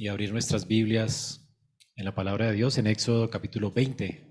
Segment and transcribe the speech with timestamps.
[0.00, 1.46] y abrir nuestras Biblias
[1.94, 4.30] en la palabra de Dios en Éxodo capítulo 20.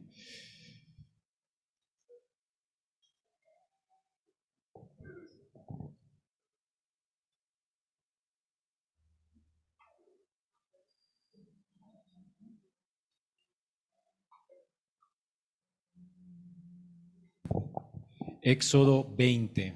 [18.41, 19.75] Éxodo 20.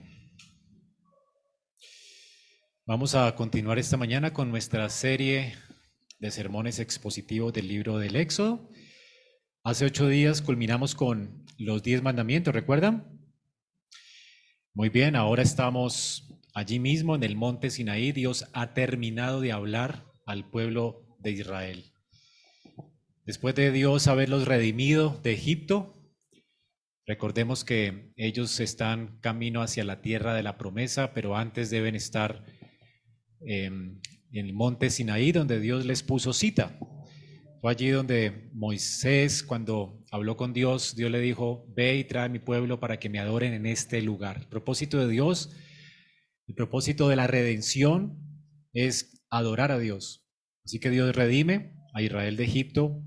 [2.88, 5.54] Vamos a continuar esta mañana con nuestra serie
[6.24, 8.70] de sermones expositivos del libro del Éxodo.
[9.62, 13.20] Hace ocho días culminamos con los diez mandamientos, ¿recuerdan?
[14.74, 18.14] Muy bien, ahora estamos allí mismo en el monte Sinaí.
[18.14, 21.92] Dios ha terminado de hablar al pueblo de Israel.
[23.26, 25.94] Después de Dios haberlos redimido de Egipto,
[27.06, 32.46] recordemos que ellos están camino hacia la tierra de la promesa, pero antes deben estar
[33.42, 34.00] en
[34.40, 36.78] en el monte Sinaí, donde Dios les puso cita.
[37.62, 42.30] Fue allí donde Moisés, cuando habló con Dios, Dios le dijo, ve y trae a
[42.30, 44.38] mi pueblo para que me adoren en este lugar.
[44.38, 45.56] El propósito de Dios,
[46.48, 48.20] el propósito de la redención
[48.74, 50.28] es adorar a Dios.
[50.66, 53.02] Así que Dios redime a Israel de Egipto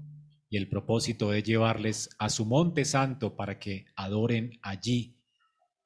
[0.49, 5.21] y el propósito es llevarles a su monte santo para que adoren allí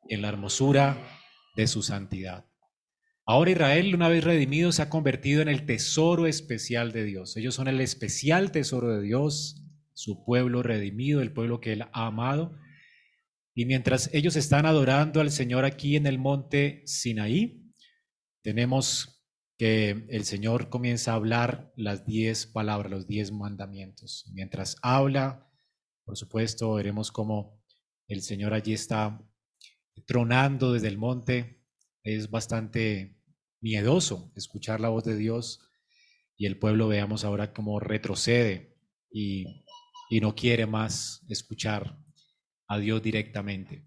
[0.09, 0.97] en la hermosura
[1.57, 2.50] de su santidad.
[3.31, 7.37] Ahora Israel, una vez redimido, se ha convertido en el tesoro especial de Dios.
[7.37, 12.07] Ellos son el especial tesoro de Dios, su pueblo redimido, el pueblo que Él ha
[12.07, 12.59] amado.
[13.55, 17.73] Y mientras ellos están adorando al Señor aquí en el monte Sinaí,
[18.43, 19.23] tenemos
[19.57, 24.29] que el Señor comienza a hablar las diez palabras, los diez mandamientos.
[24.33, 25.49] Mientras habla,
[26.05, 27.63] por supuesto, veremos cómo
[28.09, 29.25] el Señor allí está
[30.05, 31.63] tronando desde el monte.
[32.03, 33.20] Es bastante
[33.61, 35.61] miedoso escuchar la voz de Dios
[36.37, 38.79] y el pueblo veamos ahora cómo retrocede
[39.13, 39.65] y,
[40.09, 41.99] y no quiere más escuchar
[42.67, 43.85] a Dios directamente.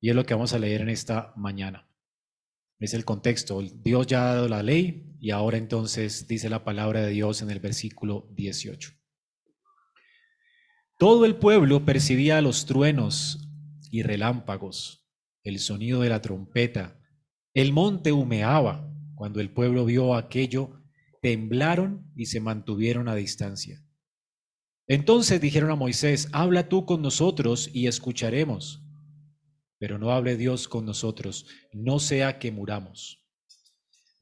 [0.00, 1.88] Y es lo que vamos a leer en esta mañana.
[2.78, 3.60] Es el contexto.
[3.60, 7.50] Dios ya ha dado la ley y ahora entonces dice la palabra de Dios en
[7.50, 8.92] el versículo 18.
[10.98, 13.48] Todo el pueblo percibía los truenos
[13.90, 15.06] y relámpagos,
[15.44, 17.00] el sonido de la trompeta
[17.54, 18.88] el monte humeaba.
[19.20, 20.80] Cuando el pueblo vio aquello,
[21.20, 23.84] temblaron y se mantuvieron a distancia.
[24.86, 28.82] Entonces dijeron a Moisés, habla tú con nosotros y escucharemos.
[29.78, 31.44] Pero no hable Dios con nosotros,
[31.74, 33.22] no sea que muramos.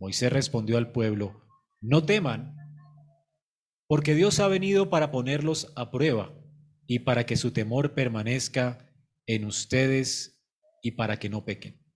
[0.00, 1.44] Moisés respondió al pueblo,
[1.80, 2.56] no teman,
[3.86, 6.34] porque Dios ha venido para ponerlos a prueba
[6.88, 8.90] y para que su temor permanezca
[9.26, 10.42] en ustedes
[10.82, 11.87] y para que no pequen.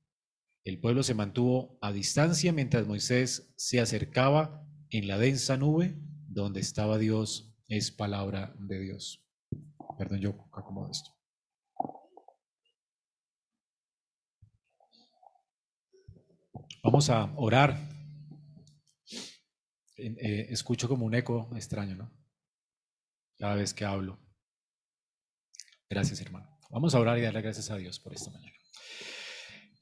[0.64, 5.96] El pueblo se mantuvo a distancia mientras Moisés se acercaba en la densa nube
[6.28, 9.26] donde estaba Dios, es palabra de Dios.
[9.98, 11.10] Perdón, yo acomodo esto.
[16.84, 17.78] Vamos a orar.
[19.96, 22.12] Eh, escucho como un eco extraño, ¿no?
[23.38, 24.18] Cada vez que hablo.
[25.88, 26.58] Gracias, hermano.
[26.70, 28.56] Vamos a orar y darle gracias a Dios por esta mañana.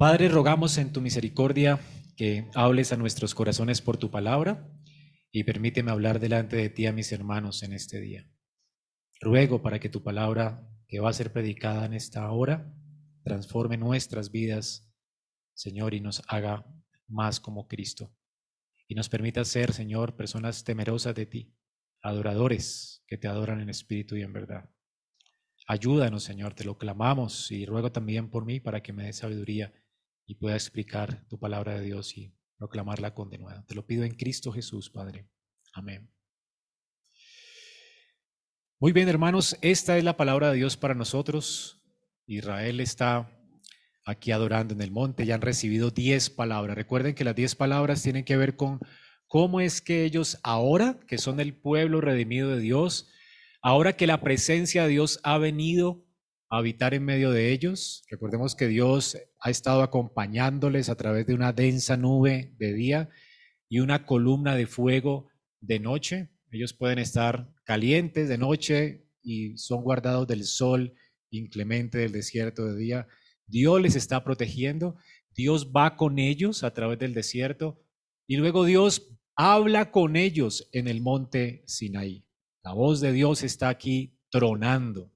[0.01, 1.79] Padre, rogamos en tu misericordia
[2.17, 4.67] que hables a nuestros corazones por tu palabra
[5.31, 8.27] y permíteme hablar delante de ti a mis hermanos en este día.
[9.21, 12.75] Ruego para que tu palabra que va a ser predicada en esta hora
[13.25, 14.91] transforme nuestras vidas,
[15.53, 16.65] Señor, y nos haga
[17.07, 18.11] más como Cristo.
[18.89, 21.55] Y nos permita ser, Señor, personas temerosas de ti,
[22.01, 24.71] adoradores que te adoran en espíritu y en verdad.
[25.67, 29.75] Ayúdanos, Señor, te lo clamamos y ruego también por mí para que me dé sabiduría
[30.31, 33.65] y pueda explicar tu palabra de Dios y proclamarla con denuedo.
[33.67, 35.29] Te lo pido en Cristo Jesús, Padre.
[35.73, 36.09] Amén.
[38.79, 41.83] Muy bien, hermanos, esta es la palabra de Dios para nosotros.
[42.27, 43.29] Israel está
[44.07, 46.77] aquí adorando en el monte, ya han recibido diez palabras.
[46.77, 48.79] Recuerden que las diez palabras tienen que ver con
[49.27, 53.11] cómo es que ellos ahora, que son el pueblo redimido de Dios,
[53.63, 56.05] ahora que la presencia de Dios ha venido
[56.51, 58.03] habitar en medio de ellos.
[58.11, 63.09] Recordemos que Dios ha estado acompañándoles a través de una densa nube de día
[63.69, 65.29] y una columna de fuego
[65.61, 66.29] de noche.
[66.51, 70.95] Ellos pueden estar calientes de noche y son guardados del sol
[71.31, 73.07] inclemente del desierto de día.
[73.47, 74.97] Dios les está protegiendo.
[75.33, 77.81] Dios va con ellos a través del desierto
[78.27, 82.27] y luego Dios habla con ellos en el monte Sinaí.
[82.65, 85.13] La voz de Dios está aquí tronando.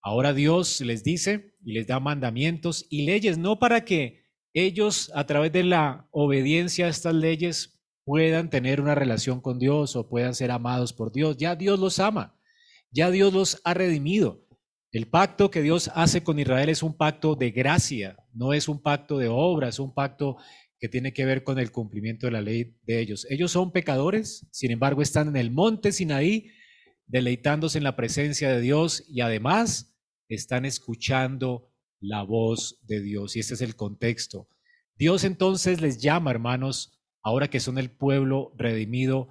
[0.00, 4.24] Ahora Dios les dice y les da mandamientos y leyes, no para que
[4.54, 9.94] ellos a través de la obediencia a estas leyes puedan tener una relación con Dios
[9.96, 11.36] o puedan ser amados por Dios.
[11.36, 12.38] Ya Dios los ama,
[12.90, 14.46] ya Dios los ha redimido.
[14.90, 18.80] El pacto que Dios hace con Israel es un pacto de gracia, no es un
[18.80, 20.38] pacto de obra, es un pacto
[20.80, 23.26] que tiene que ver con el cumplimiento de la ley de ellos.
[23.28, 26.50] Ellos son pecadores, sin embargo están en el monte Sinaí,
[27.08, 29.96] deleitándose en la presencia de Dios y además
[30.28, 33.34] están escuchando la voz de Dios.
[33.34, 34.48] Y este es el contexto.
[34.96, 39.28] Dios entonces les llama, hermanos, ahora que son el pueblo redimido,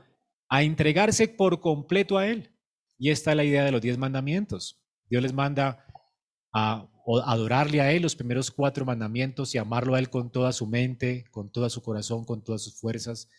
[0.49, 2.51] a entregarse por completo a Él.
[2.97, 4.81] Y esta es la idea de los diez mandamientos.
[5.09, 5.85] Dios les manda
[6.53, 6.89] a
[7.25, 11.25] adorarle a Él los primeros cuatro mandamientos y amarlo a Él con toda su mente,
[11.31, 13.29] con todo su corazón, con todas sus fuerzas.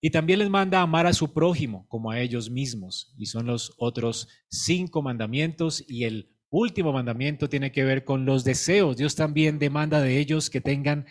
[0.00, 3.14] Y también les manda amar a su prójimo como a ellos mismos.
[3.18, 5.84] Y son los otros cinco mandamientos.
[5.88, 8.96] Y el último mandamiento tiene que ver con los deseos.
[8.96, 11.06] Dios también demanda de ellos que tengan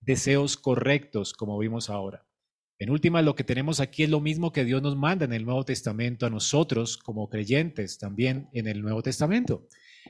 [0.00, 2.26] deseos correctos, como vimos ahora.
[2.78, 5.44] En última, lo que tenemos aquí es lo mismo que Dios nos manda en el
[5.44, 9.68] Nuevo Testamento a nosotros como creyentes, también en el Nuevo Testamento.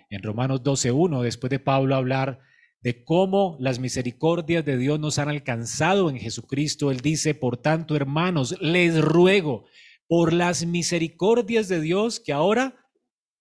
[0.09, 2.41] En Romanos 12.1, después de Pablo hablar
[2.83, 7.95] de cómo las misericordias de Dios nos han alcanzado en Jesucristo, él dice, por tanto,
[7.95, 9.65] hermanos, les ruego
[10.09, 12.77] por las misericordias de Dios que ahora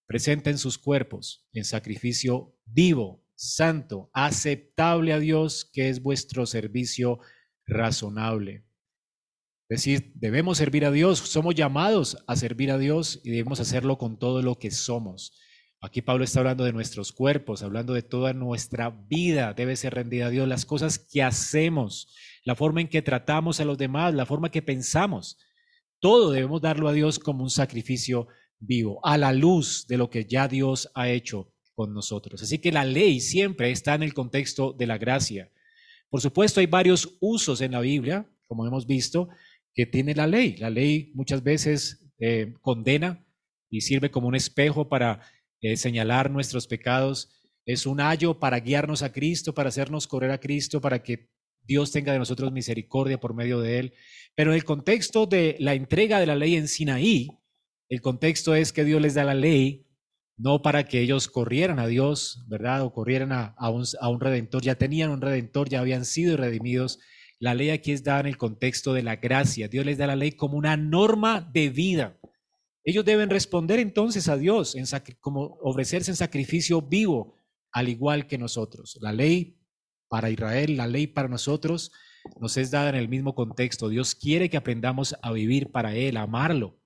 [0.06, 7.20] presenten sus cuerpos en sacrificio vivo, santo, aceptable a Dios, que es vuestro servicio
[7.66, 8.64] razonable.
[9.70, 13.98] Es decir, debemos servir a Dios, somos llamados a servir a Dios y debemos hacerlo
[13.98, 15.34] con todo lo que somos.
[15.84, 20.28] Aquí Pablo está hablando de nuestros cuerpos, hablando de toda nuestra vida debe ser rendida
[20.28, 22.08] a Dios, las cosas que hacemos,
[22.44, 25.40] la forma en que tratamos a los demás, la forma que pensamos.
[26.00, 28.28] Todo debemos darlo a Dios como un sacrificio
[28.60, 32.44] vivo, a la luz de lo que ya Dios ha hecho con nosotros.
[32.44, 35.50] Así que la ley siempre está en el contexto de la gracia.
[36.12, 39.30] Por supuesto, hay varios usos en la Biblia, como hemos visto,
[39.74, 40.58] que tiene la ley.
[40.58, 43.26] La ley muchas veces eh, condena
[43.68, 45.22] y sirve como un espejo para
[45.76, 47.30] señalar nuestros pecados.
[47.66, 51.30] Es un ayo para guiarnos a Cristo, para hacernos correr a Cristo, para que
[51.64, 53.94] Dios tenga de nosotros misericordia por medio de él.
[54.36, 57.30] Pero en el contexto de la entrega de la ley en Sinaí,
[57.90, 59.88] el contexto es que Dios les da la ley
[60.38, 62.82] no para que ellos corrieran a Dios, ¿verdad?
[62.82, 64.64] O corrieran a, un, a un redentor.
[64.64, 67.00] Ya tenían un redentor, ya habían sido redimidos
[67.42, 69.68] la ley aquí es dada en el contexto de la gracia.
[69.68, 72.20] Dios les da la ley como una norma de vida.
[72.84, 74.76] Ellos deben responder entonces a Dios,
[75.20, 77.36] como ofrecerse en sacrificio vivo,
[77.72, 78.98] al igual que nosotros.
[79.02, 79.60] La ley
[80.10, 81.92] para Israel, la ley para nosotros,
[82.40, 83.90] nos es dada en el mismo contexto.
[83.90, 86.80] Dios quiere que aprendamos a vivir para Él, a amarlo.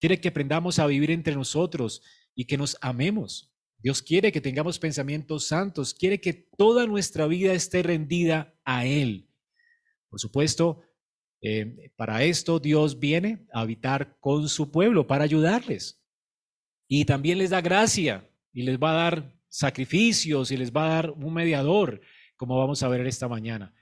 [0.00, 2.02] Quiere que aprendamos a vivir entre nosotros
[2.34, 3.52] y que nos amemos.
[3.78, 9.30] Dios quiere que tengamos pensamientos santos, quiere que toda nuestra vida esté rendida a Él.
[10.08, 10.82] Por supuesto,
[11.40, 16.02] eh, para esto Dios viene a habitar con su pueblo, para ayudarles.
[16.88, 20.94] Y también les da gracia y les va a dar sacrificios y les va a
[20.94, 22.00] dar un mediador,
[22.36, 23.74] como vamos a ver esta mañana,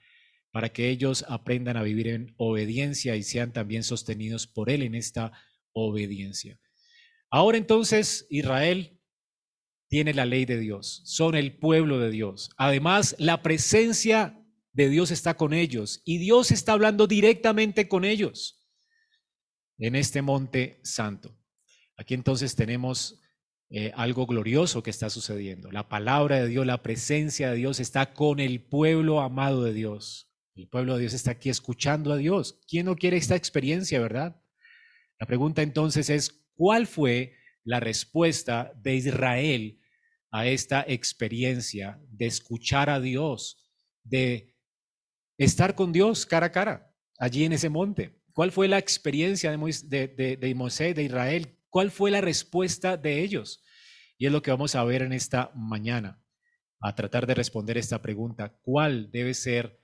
[0.51, 4.95] para que ellos aprendan a vivir en obediencia y sean también sostenidos por Él en
[4.95, 5.33] esta
[5.73, 6.59] obediencia.
[7.31, 8.99] Ahora entonces Israel
[9.89, 12.51] tiene la ley de Dios, son el pueblo de Dios.
[12.57, 14.43] Además, la presencia
[14.77, 18.63] de Dios está con ellos y Dios está hablando directamente con ellos
[19.79, 21.35] en este monte santo.
[21.97, 23.23] Aquí entonces tenemos
[23.71, 25.73] eh, algo glorioso que está sucediendo.
[25.73, 30.31] La palabra de Dios, la presencia de Dios está con el pueblo amado de Dios.
[30.55, 32.61] El pueblo de Dios está aquí escuchando a Dios.
[32.69, 34.43] ¿Quién no quiere esta experiencia, verdad?
[35.19, 37.35] La pregunta entonces es, ¿cuál fue
[37.65, 39.81] la respuesta de Israel
[40.31, 43.71] a esta experiencia de escuchar a Dios,
[44.05, 44.56] de
[45.39, 48.23] estar con Dios cara a cara, allí en ese monte.
[48.33, 51.59] ¿Cuál fue la experiencia de, Moisés, de, Israel?
[51.71, 53.65] ¿Cuál fue la respuesta de ellos?
[54.19, 56.23] Y es lo que vamos a ver en esta mañana,
[56.81, 58.59] a tratar de responder esta pregunta.
[58.61, 59.81] ¿Cuál debe ser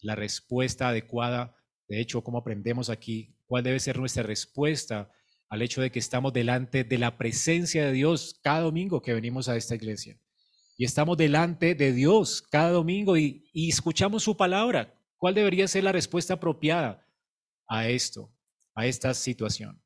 [0.00, 1.56] la respuesta adecuada?
[1.88, 5.10] De hecho, como aprendemos aquí, ¿cuál debe ser nuestra respuesta
[5.48, 9.48] al hecho de que estamos delante de la presencia de Dios cada domingo que venimos
[9.48, 10.18] a esta iglesia?
[10.76, 14.94] Y estamos delante de Dios cada domingo y, escuchamos su palabra.
[15.16, 17.06] ¿Cuál debería ser la respuesta apropiada
[17.66, 18.30] a esto,
[18.74, 19.82] a esta situación?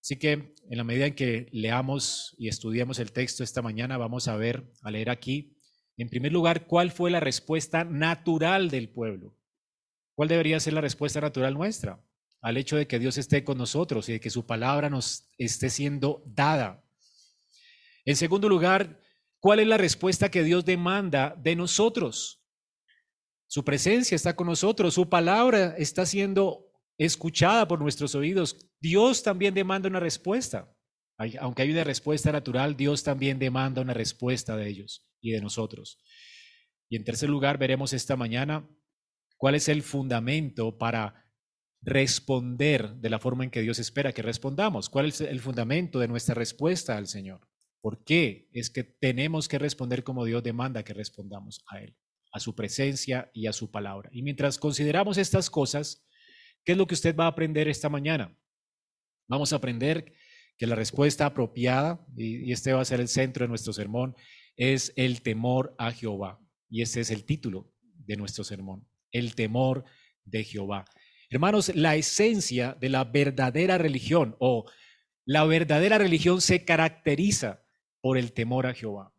[0.00, 4.28] Así que en la medida en que leamos y estudiamos el texto esta mañana, vamos
[4.28, 5.58] a ver, a leer aquí,
[5.96, 9.36] en primer lugar, cuál fue la respuesta natural del pueblo.
[10.14, 12.00] ¿Cuál debería ser la respuesta natural nuestra
[12.40, 15.68] al hecho de que Dios esté con nosotros y de que su palabra nos esté
[15.70, 16.84] siendo dada?
[18.04, 19.00] En segundo lugar,
[19.40, 22.42] ¿Cuál es la respuesta que Dios demanda de nosotros?
[23.48, 26.66] Su presencia está con nosotros, su palabra está siendo
[26.98, 30.72] escuchada por nuestros oídos, Dios también demanda una respuesta.
[31.40, 35.98] Aunque hay una respuesta natural, Dios también demanda una respuesta de ellos y de nosotros.
[36.88, 38.68] Y en tercer lugar, veremos esta mañana
[39.36, 41.26] cuál es el fundamento para
[41.82, 44.90] responder de la forma en que Dios espera que respondamos.
[44.90, 47.48] ¿Cuál es el fundamento de nuestra respuesta al Señor?
[47.86, 51.96] ¿Por qué es que tenemos que responder como Dios demanda que respondamos a Él,
[52.32, 54.10] a su presencia y a su palabra?
[54.12, 56.04] Y mientras consideramos estas cosas,
[56.64, 58.36] ¿qué es lo que usted va a aprender esta mañana?
[59.28, 60.12] Vamos a aprender
[60.58, 64.16] que la respuesta apropiada, y este va a ser el centro de nuestro sermón,
[64.56, 66.40] es el temor a Jehová.
[66.68, 69.84] Y este es el título de nuestro sermón, el temor
[70.24, 70.86] de Jehová.
[71.30, 74.68] Hermanos, la esencia de la verdadera religión o
[75.24, 77.62] la verdadera religión se caracteriza
[78.06, 79.12] por el temor a Jehová.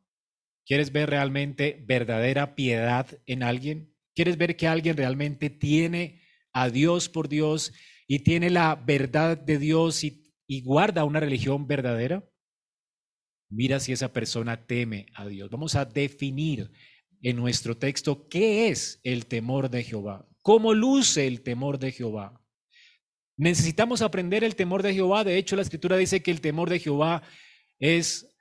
[0.66, 3.94] ¿Quieres ver realmente verdadera piedad en alguien?
[4.16, 6.22] ¿Quieres ver que alguien realmente tiene
[6.54, 7.74] a Dios por Dios
[8.08, 12.24] y tiene la verdad de Dios y, y guarda una religión verdadera?
[13.50, 15.50] Mira si esa persona teme a Dios.
[15.50, 16.72] Vamos a definir
[17.22, 20.26] en nuestro texto qué es el temor de Jehová.
[20.42, 22.42] ¿Cómo luce el temor de Jehová?
[23.36, 25.26] Necesitamos aprender el temor de Jehová.
[25.26, 27.22] De hecho, la escritura dice que el temor de Jehová
[27.80, 28.34] es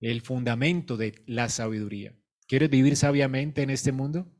[0.00, 2.14] el fundamento de la sabiduría.
[2.46, 4.32] ¿Quieres vivir sabiamente en este mundo?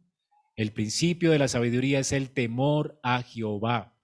[0.56, 3.96] El principio de la sabiduría es el temor a Jehová.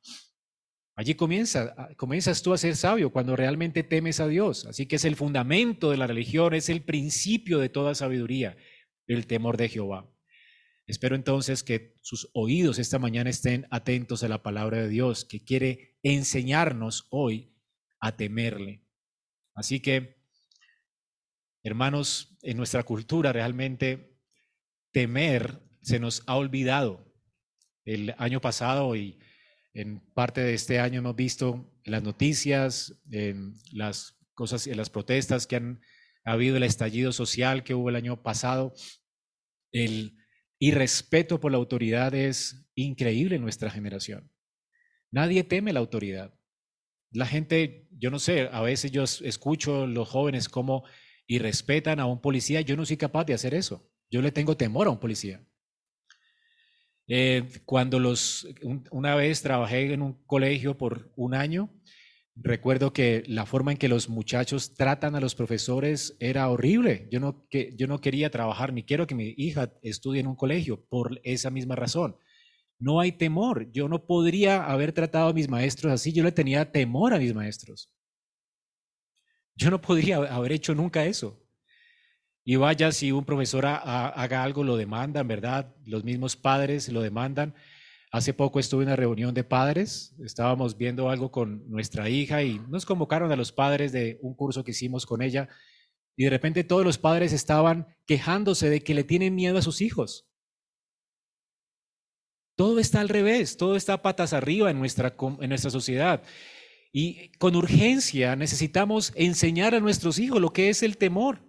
[0.96, 4.64] Allí comienza, comienzas tú a ser sabio cuando realmente temes a Dios.
[4.66, 8.56] Así que es el fundamento de la religión, es el principio de toda sabiduría,
[9.08, 10.08] el temor de Jehová.
[10.86, 15.42] Espero entonces que sus oídos esta mañana estén atentos a la palabra de Dios, que
[15.42, 17.56] quiere enseñarnos hoy
[18.00, 18.84] a temerle.
[19.54, 20.22] Así que,
[21.64, 24.16] hermanos, en nuestra cultura realmente
[24.92, 27.12] temer se nos ha olvidado.
[27.84, 29.18] El año pasado y
[29.72, 32.94] en parte de este año hemos visto las noticias,
[33.72, 35.80] las cosas, en las protestas que han
[36.24, 38.72] habido, el estallido social que hubo el año pasado,
[39.72, 40.16] el
[40.58, 44.30] y respeto por la autoridad es increíble en nuestra generación.
[45.10, 46.32] Nadie teme la autoridad.
[47.10, 50.84] La gente, yo no sé, a veces yo escucho los jóvenes como
[51.26, 52.60] y respetan a un policía.
[52.60, 53.90] Yo no soy capaz de hacer eso.
[54.10, 55.44] Yo le tengo temor a un policía.
[57.06, 58.48] Eh, cuando los,
[58.90, 61.70] una vez trabajé en un colegio por un año
[62.36, 67.06] Recuerdo que la forma en que los muchachos tratan a los profesores era horrible.
[67.12, 70.34] Yo no, que, yo no quería trabajar ni quiero que mi hija estudie en un
[70.34, 72.16] colegio por esa misma razón.
[72.80, 73.70] No hay temor.
[73.70, 76.12] Yo no podría haber tratado a mis maestros así.
[76.12, 77.93] Yo le tenía temor a mis maestros.
[79.56, 81.40] Yo no podría haber hecho nunca eso.
[82.44, 85.74] Y vaya, si un profesor haga algo, lo demandan, ¿verdad?
[85.84, 87.54] Los mismos padres lo demandan.
[88.12, 92.60] Hace poco estuve en una reunión de padres, estábamos viendo algo con nuestra hija y
[92.68, 95.48] nos convocaron a los padres de un curso que hicimos con ella
[96.16, 99.80] y de repente todos los padres estaban quejándose de que le tienen miedo a sus
[99.80, 100.28] hijos.
[102.56, 106.22] Todo está al revés, todo está patas arriba en nuestra, en nuestra sociedad.
[106.96, 111.40] Y con urgencia necesitamos enseñar a nuestros hijos lo que es el temor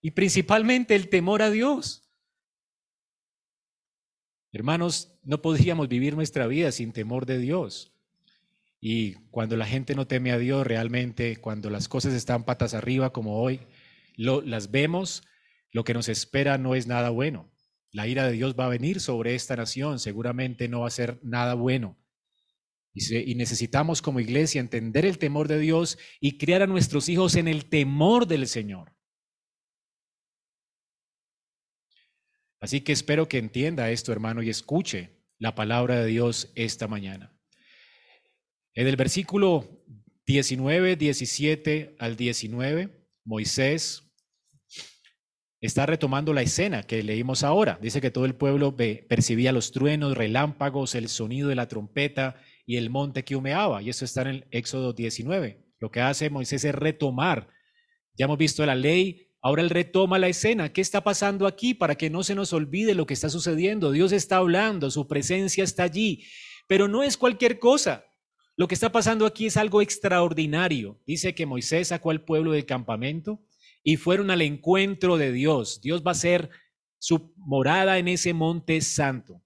[0.00, 2.10] y principalmente el temor a Dios.
[4.50, 7.92] Hermanos, no podríamos vivir nuestra vida sin temor de Dios.
[8.80, 13.12] Y cuando la gente no teme a Dios realmente, cuando las cosas están patas arriba
[13.12, 13.60] como hoy,
[14.16, 15.22] lo, las vemos,
[15.70, 17.52] lo que nos espera no es nada bueno.
[17.92, 21.20] La ira de Dios va a venir sobre esta nación, seguramente no va a ser
[21.22, 22.01] nada bueno.
[22.94, 27.48] Y, necesitamos como iglesia entender el temor de Dios y criar a nuestros hijos en
[27.48, 28.92] el temor del Señor.
[32.60, 37.34] Así que espero que entienda esto, hermano, y escuche la palabra de Dios esta mañana.
[38.74, 39.84] En el versículo
[40.26, 44.12] 19, 17 al 19, Moisés
[45.60, 47.78] está retomando la escena que leímos ahora.
[47.80, 52.76] Dice que todo el pueblo percibía los truenos, relámpagos, el sonido de la trompeta y
[52.76, 53.82] el monte que humeaba.
[53.82, 55.64] Y eso está en el Éxodo 19.
[55.78, 57.48] Lo que hace Moisés es retomar.
[58.16, 60.72] Ya hemos visto la ley Ahora él retoma la escena.
[60.72, 63.90] ¿Qué está pasando aquí para que no se nos olvide lo que está sucediendo?
[63.90, 66.24] Dios está hablando, su presencia está allí,
[66.68, 68.04] pero no es cualquier cosa.
[68.56, 71.00] Lo que está pasando aquí es algo extraordinario.
[71.06, 73.42] Dice que Moisés sacó al pueblo del campamento
[73.82, 75.80] y fueron al encuentro de Dios.
[75.80, 76.50] Dios va a ser
[76.98, 79.42] su morada en ese monte santo.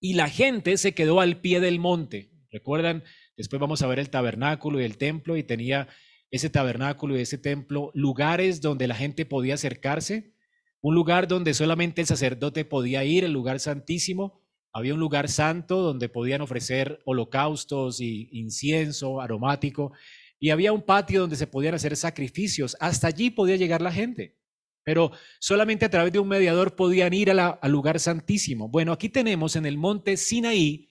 [0.00, 2.30] Y la gente se quedó al pie del monte.
[2.50, 3.04] ¿Recuerdan?
[3.36, 5.88] Después vamos a ver el tabernáculo y el templo y tenía
[6.30, 10.34] ese tabernáculo y ese templo, lugares donde la gente podía acercarse,
[10.80, 14.42] un lugar donde solamente el sacerdote podía ir, el lugar santísimo.
[14.72, 19.92] había un lugar santo donde podían ofrecer holocaustos y incienso aromático,
[20.38, 22.76] y había un patio donde se podían hacer sacrificios.
[22.78, 24.36] Hasta allí podía llegar la gente,
[24.84, 28.68] pero solamente a través de un mediador podían ir al lugar santísimo.
[28.68, 30.90] Bueno, aquí tenemos en el monte Sinaí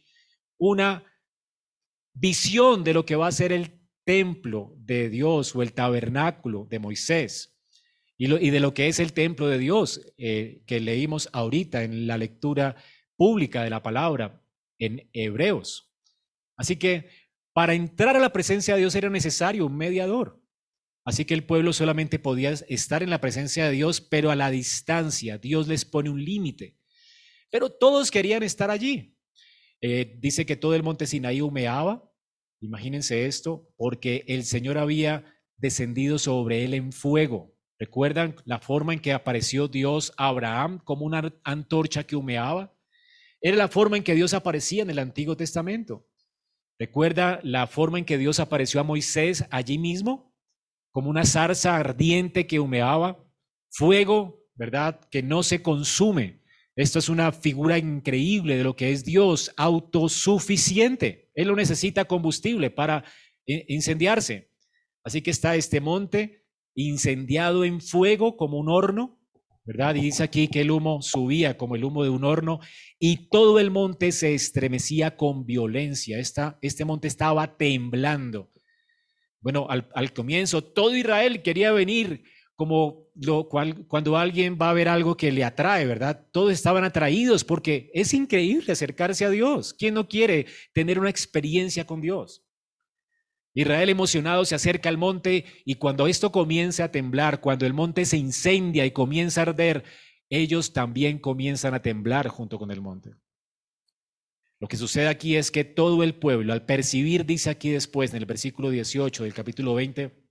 [0.58, 1.04] una
[2.15, 6.79] visión de lo que va a ser el templo de Dios o el tabernáculo de
[6.79, 7.55] Moisés
[8.17, 12.17] y, de lo que es el templo de Dios eh, que leímos ahorita en la
[12.17, 12.75] lectura
[13.17, 14.41] pública de la palabra
[14.79, 15.91] en Hebreos.
[16.55, 17.10] Así que
[17.53, 20.41] para entrar a la presencia de Dios era necesario un mediador.
[21.03, 24.50] Así que el pueblo solamente podía estar en la presencia de Dios, pero a la
[24.50, 25.38] distancia.
[25.38, 26.77] Dios les pone un límite.
[27.51, 29.14] Pero todos querían estar allí.
[29.88, 32.12] Eh, dice que todo el monte Sinaí humeaba.
[32.60, 35.24] Imagínense esto, porque el Señor había
[35.58, 37.54] descendido sobre él en fuego.
[37.77, 42.75] ¿Recuerdan la forma en que apareció Dios a Abraham como una antorcha que humeaba?
[43.39, 46.10] Era la forma en que Dios aparecía en el Antiguo Testamento.
[46.80, 50.36] ¿Recuerda la forma en que Dios apareció a Moisés allí mismo?
[50.94, 53.24] Como una zarza ardiente que humeaba,
[53.70, 55.00] fuego, ¿verdad?
[55.12, 56.42] Que no se consume.
[56.75, 61.32] Esto es una figura increíble de lo que es Dios, autosuficiente.
[61.34, 63.05] Él no necesita combustible para
[63.46, 64.51] incendiarse.
[65.03, 66.44] Así que está este monte
[66.75, 69.22] incendiado en fuego como un horno,
[69.63, 69.96] ¿verdad?
[69.96, 72.60] Y dice aquí que el humo subía como el humo de un horno
[73.00, 76.20] y todo el monte se estremecía con violencia.
[76.20, 78.51] Esta, este monte estaba temblando.
[79.39, 82.24] Bueno, al, al, comienzo todo Israel quería venir
[82.56, 86.28] como lo, cual, cuando alguien va a ver algo que le atrae, ¿verdad?
[86.32, 89.74] Todos estaban atraídos porque es increíble acercarse a Dios.
[89.74, 92.44] ¿Quién no quiere tener una experiencia con Dios?
[93.54, 98.06] Israel emocionado se acerca al monte y cuando esto comienza a temblar, cuando el monte
[98.06, 99.84] se incendia y comienza a arder,
[100.30, 103.12] ellos también comienzan a temblar junto con el monte.
[104.60, 108.18] Lo que sucede aquí es que todo el pueblo, al percibir, dice aquí después en
[108.18, 110.25] el versículo 18 del capítulo 20,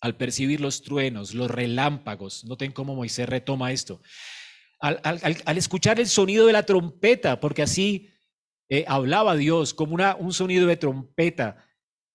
[0.00, 4.00] al percibir los truenos, los relámpagos, noten cómo Moisés retoma esto,
[4.80, 8.10] al, escuchar el sonido de la trompeta, porque así
[8.68, 11.68] eh, hablaba Dios como un sonido de trompeta,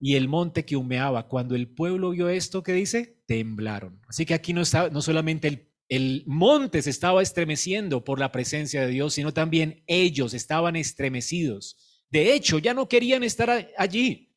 [0.05, 1.29] y el monte que humeaba.
[1.29, 3.21] Cuando el pueblo vio esto, ¿qué dice?
[3.25, 4.01] Temblaron.
[4.09, 8.29] Así que aquí no, está, no solamente el, el monte se estaba estremeciendo por la
[8.29, 12.03] presencia de Dios, sino también ellos estaban estremecidos.
[12.09, 14.35] De hecho, ya no querían estar allí.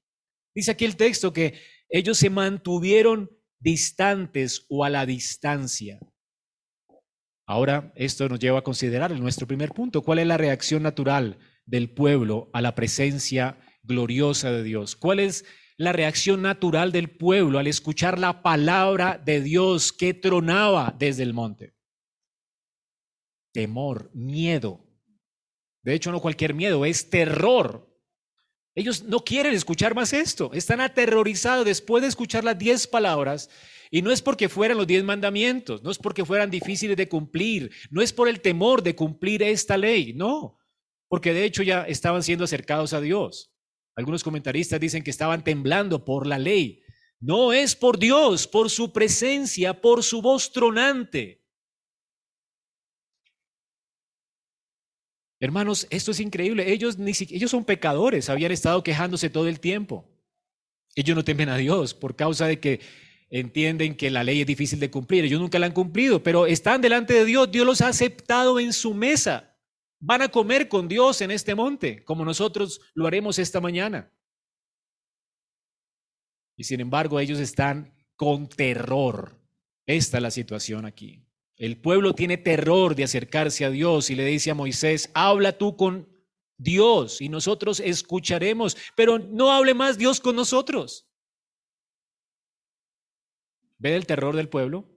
[0.55, 1.55] Dice aquí el texto que
[1.89, 3.36] ellos se mantuvieron
[3.67, 5.99] distantes o a la distancia.
[7.49, 10.03] Ahora, esto nos lleva a considerar nuestro primer punto.
[10.03, 14.95] ¿Cuál es la reacción natural del pueblo a la presencia gloriosa de Dios?
[14.95, 15.45] ¿Cuál es
[15.79, 21.35] la reacción natural del pueblo al escuchar la palabra de Dios que tronaba desde el
[21.35, 21.75] monte?
[23.53, 24.87] Temor, miedo.
[25.83, 27.96] De hecho, no cualquier miedo, es terror.
[28.77, 30.51] Ellos no quieren escuchar más esto.
[30.53, 33.49] Están aterrorizados después de escuchar las diez palabras.
[33.91, 37.71] Y no es porque fueran los diez mandamientos, no es porque fueran difíciles de cumplir,
[37.91, 40.59] no es por el temor de cumplir esta ley, no,
[41.09, 43.53] porque de hecho ya estaban siendo acercados a Dios.
[43.95, 46.83] Algunos comentaristas dicen que estaban temblando por la ley.
[47.19, 51.46] No es por Dios, por su presencia, por su voz tronante.
[55.39, 56.73] Hermanos, esto es increíble.
[56.73, 60.09] Ellos, ni ellos son pecadores, habían estado quejándose todo el tiempo.
[60.95, 62.81] Ellos no temen a Dios por causa de que
[63.29, 65.25] entienden que la ley es difícil de cumplir.
[65.25, 67.51] Ellos nunca la han cumplido, pero están delante de Dios.
[67.51, 69.55] Dios los ha aceptado en su mesa.
[69.99, 74.11] Van a comer con Dios en este monte, como nosotros lo haremos esta mañana.
[76.57, 79.39] Y sin embargo, ellos están con terror.
[79.87, 81.26] Esta es la situación aquí.
[81.57, 85.77] El pueblo tiene terror de acercarse a Dios y le dice a Moisés, habla tú
[85.77, 86.09] con
[86.59, 91.07] Dios y nosotros escucharemos, pero no hable más Dios con nosotros.
[93.79, 94.89] ¿Ve el terror del pueblo?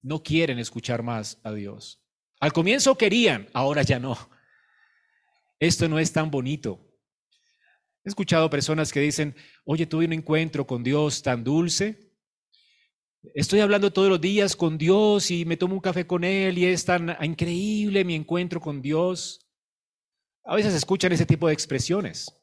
[0.00, 2.00] No quieren escuchar más a Dios.
[2.40, 4.16] Al comienzo querían, ahora ya no.
[5.60, 6.84] Esto no es tan bonito.
[8.04, 12.11] He escuchado personas que dicen, oye, tuve un encuentro con Dios tan dulce.
[13.34, 16.66] Estoy hablando todos los días con Dios y me tomo un café con Él y
[16.66, 19.46] es tan increíble mi encuentro con Dios.
[20.44, 22.34] A veces escuchan ese tipo de expresiones.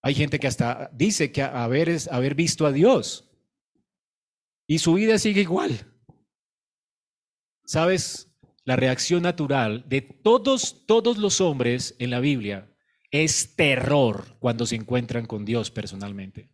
[0.00, 3.28] Hay gente que hasta dice que haber, haber visto a Dios
[4.66, 5.92] y su vida sigue igual.
[7.64, 8.28] ¿Sabes?
[8.64, 12.72] La reacción natural de todos, todos los hombres en la Biblia
[13.10, 16.50] es terror cuando se encuentran con Dios personalmente.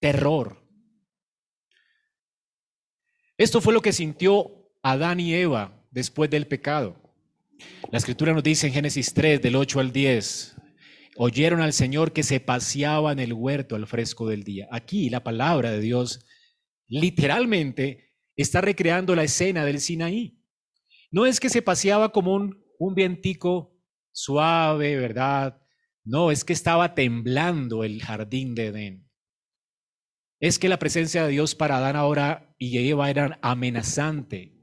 [0.00, 0.66] Terror.
[3.36, 6.96] Esto fue lo que sintió Adán y Eva después del pecado.
[7.90, 10.56] La escritura nos dice en Génesis 3, del 8 al 10,
[11.16, 14.68] oyeron al Señor que se paseaba en el huerto al fresco del día.
[14.70, 16.24] Aquí la palabra de Dios
[16.86, 20.38] literalmente está recreando la escena del Sinaí.
[21.10, 23.76] No es que se paseaba como un, un vientico
[24.12, 25.60] suave, ¿verdad?
[26.04, 29.09] No, es que estaba temblando el jardín de Edén.
[30.40, 34.56] Es que la presencia de Dios para Adán ahora y Eva era amenazante.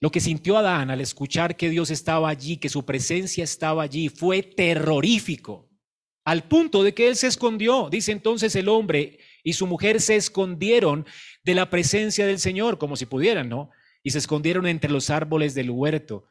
[0.00, 4.08] Lo que sintió Adán al escuchar que Dios estaba allí, que su presencia estaba allí,
[4.08, 5.70] fue terrorífico,
[6.24, 7.88] al punto de que él se escondió.
[7.90, 11.06] Dice entonces el hombre y su mujer se escondieron
[11.44, 13.70] de la presencia del Señor, como si pudieran, ¿no?
[14.02, 16.26] Y se escondieron entre los árboles del huerto.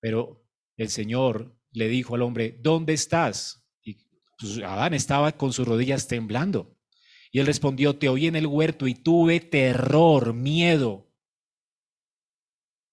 [0.00, 0.44] Pero
[0.76, 3.66] el Señor le dijo al hombre, ¿dónde estás?
[3.82, 3.96] Y
[4.38, 6.77] pues, Adán estaba con sus rodillas temblando.
[7.30, 11.08] Y él respondió, te oí en el huerto y tuve terror, miedo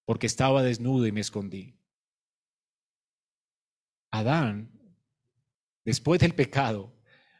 [0.06, 1.74] porque estaba desnudo y me escondí.
[4.12, 4.70] Adán,
[5.84, 6.96] después del pecado,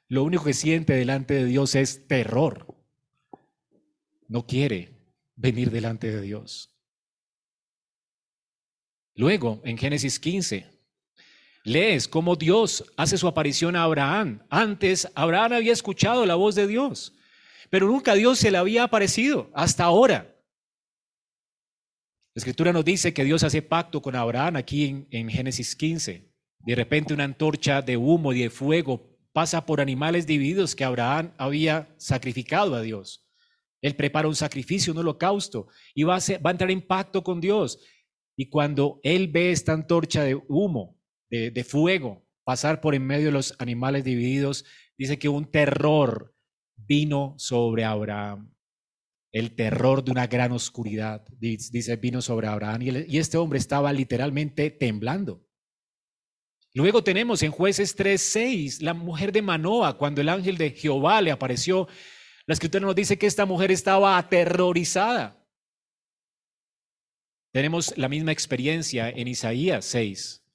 [0.08, 2.76] lo único que siente delante de Dios es terror.
[4.28, 4.98] No quiere
[5.36, 6.76] venir delante de Dios.
[9.14, 10.66] Luego, en Génesis 15,
[11.66, 14.40] lees cómo Dios hace su aparición a Abraham.
[14.48, 17.12] Antes, Abraham había escuchado la voz de Dios,
[17.70, 20.32] pero nunca Dios se le había aparecido hasta ahora.
[22.34, 26.32] La escritura nos dice que Dios hace pacto con Abraham aquí en, Génesis 15.
[26.60, 31.32] De repente una antorcha de humo y de fuego pasa por animales divididos que Abraham
[31.36, 33.26] había sacrificado a Dios.
[33.82, 37.40] Él prepara un sacrificio, un holocausto, y va a, va a entrar en pacto con
[37.40, 37.80] Dios.
[38.36, 40.95] Y cuando él ve esta antorcha de humo,
[41.30, 44.64] de, de fuego, pasar por en medio de los animales divididos,
[44.98, 46.34] dice que un terror
[46.76, 48.56] vino sobre Abraham
[49.36, 54.70] el terror de una gran oscuridad, dice, vino sobre Abraham y, este hombre estaba literalmente
[54.70, 55.46] temblando.
[56.72, 61.32] Luego tenemos en jueces 3.6 la mujer de Manoa, cuando el ángel de Jehová le
[61.32, 61.86] apareció,
[62.46, 65.46] la escritura nos dice que esta mujer estaba aterrorizada.
[67.52, 70.45] Tenemos la misma experiencia en Isaías 6.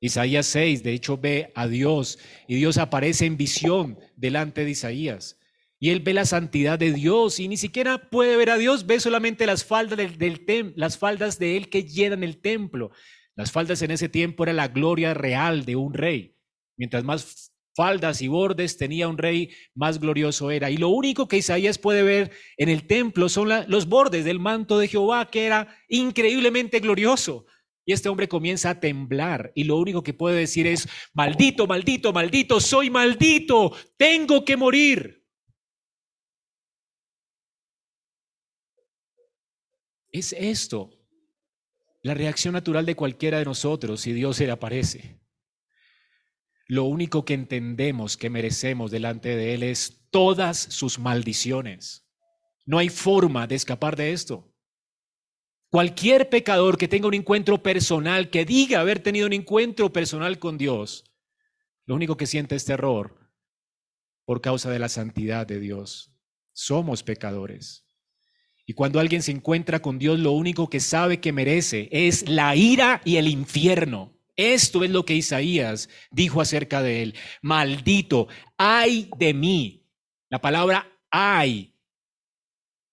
[0.00, 5.38] Isaías 6, de hecho, ve a Dios y Dios aparece en visión delante de Isaías.
[5.78, 8.98] Y él ve la santidad de Dios y ni siquiera puede ver a Dios, ve
[9.00, 12.90] solamente las faldas, del, las faldas de él que llenan el templo.
[13.34, 16.36] Las faldas en ese tiempo era la gloria real de un rey.
[16.76, 20.70] Mientras más faldas y bordes tenía un rey, más glorioso era.
[20.70, 24.78] Y lo único que Isaías puede ver en el templo son los bordes del manto
[24.78, 27.46] de Jehová, que era increíblemente glorioso.
[27.90, 32.12] Y este hombre comienza a temblar y lo único que puede decir es, maldito, maldito,
[32.12, 35.26] maldito, soy maldito, tengo que morir.
[40.12, 40.92] Es esto
[42.00, 45.18] la reacción natural de cualquiera de nosotros si Dios se le aparece.
[46.68, 52.06] Lo único que entendemos que merecemos delante de Él es todas sus maldiciones.
[52.64, 54.49] No hay forma de escapar de esto.
[55.70, 60.58] Cualquier pecador que tenga un encuentro personal, que diga haber tenido un encuentro personal con
[60.58, 61.04] Dios,
[61.86, 63.30] lo único que siente es terror
[64.24, 66.12] por causa de la santidad de Dios.
[66.52, 67.86] Somos pecadores.
[68.66, 72.56] Y cuando alguien se encuentra con Dios, lo único que sabe que merece es la
[72.56, 74.12] ira y el infierno.
[74.34, 77.14] Esto es lo que Isaías dijo acerca de él.
[77.42, 79.86] Maldito, ay de mí.
[80.28, 81.69] La palabra ay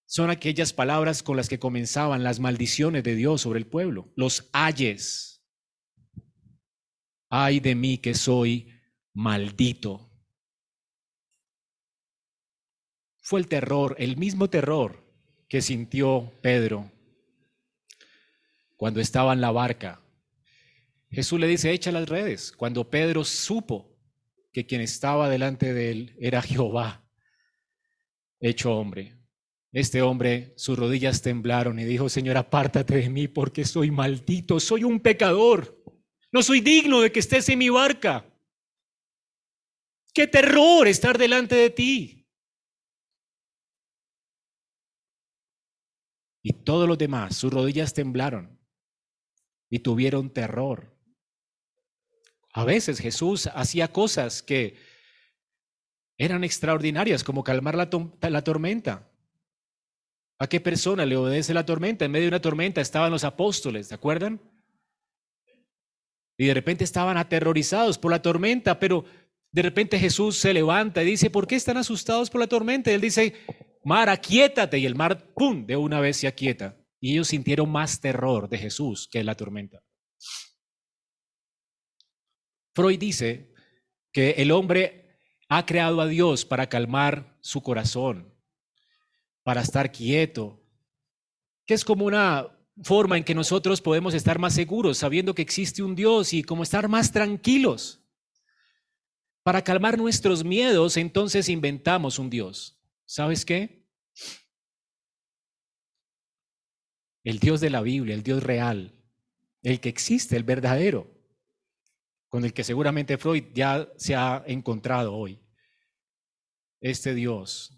[0.07, 4.49] son aquellas palabras con las que comenzaban las maldiciones de Dios sobre el pueblo, los
[4.53, 5.45] ayes.
[7.29, 8.73] Ay de mí que soy
[9.13, 10.09] maldito.
[13.21, 15.05] Fue el terror, el mismo terror
[15.49, 16.89] que sintió Pedro
[18.77, 20.01] cuando estaba en la barca.
[21.09, 22.53] Jesús le dice, echa las redes.
[22.53, 23.93] Cuando Pedro supo
[24.53, 27.05] que quien estaba delante de él era Jehová,
[28.39, 29.16] hecho hombre.
[29.77, 34.83] Este hombre, sus rodillas temblaron y dijo, Señor, apártate de mí porque soy maldito, soy
[34.83, 35.79] un pecador.
[36.31, 38.25] No soy digno de que estés en mi barca.
[40.15, 42.27] Qué terror estar delante de ti.
[46.41, 48.59] Y todos los demás, sus rodillas temblaron
[49.69, 50.91] y tuvieron terror.
[52.51, 54.75] A veces Jesús hacía cosas que
[56.17, 57.87] eran extraordinarias, como calmar la,
[58.27, 59.13] la, tormenta.
[60.39, 62.05] ¿A qué persona le obedece la tormenta?
[62.05, 64.39] En medio de una tormenta estaban los apóstoles, ¿de acuerdan?
[66.37, 69.05] Y de repente estaban aterrorizados por la tormenta, pero
[69.51, 72.91] de repente Jesús se levanta y dice, ¿por qué están asustados por la tormenta?
[72.91, 73.33] Y él dice,
[73.83, 74.77] mar, aquietate.
[74.77, 76.77] Y el mar, ¡pum!, de una vez se aquieta.
[76.99, 79.81] Y ellos sintieron más terror de Jesús que la tormenta.
[82.75, 83.51] Freud dice
[84.11, 85.19] que el hombre
[85.49, 88.36] ha creado a Dios para calmar su corazón,
[89.47, 90.61] para estar quieto,
[91.65, 95.81] que es como una forma en que nosotros podemos estar más seguros sabiendo que existe
[95.81, 98.03] un Dios y como estar más tranquilos.
[99.43, 102.77] Para calmar nuestros miedos, entonces inventamos un Dios.
[103.05, 103.87] ¿Sabes qué?
[107.23, 109.01] El Dios de la Biblia, el Dios real,
[109.63, 111.09] el que existe, el verdadero,
[112.27, 115.39] con el que seguramente Freud ya se ha encontrado hoy.
[116.81, 117.76] Este Dios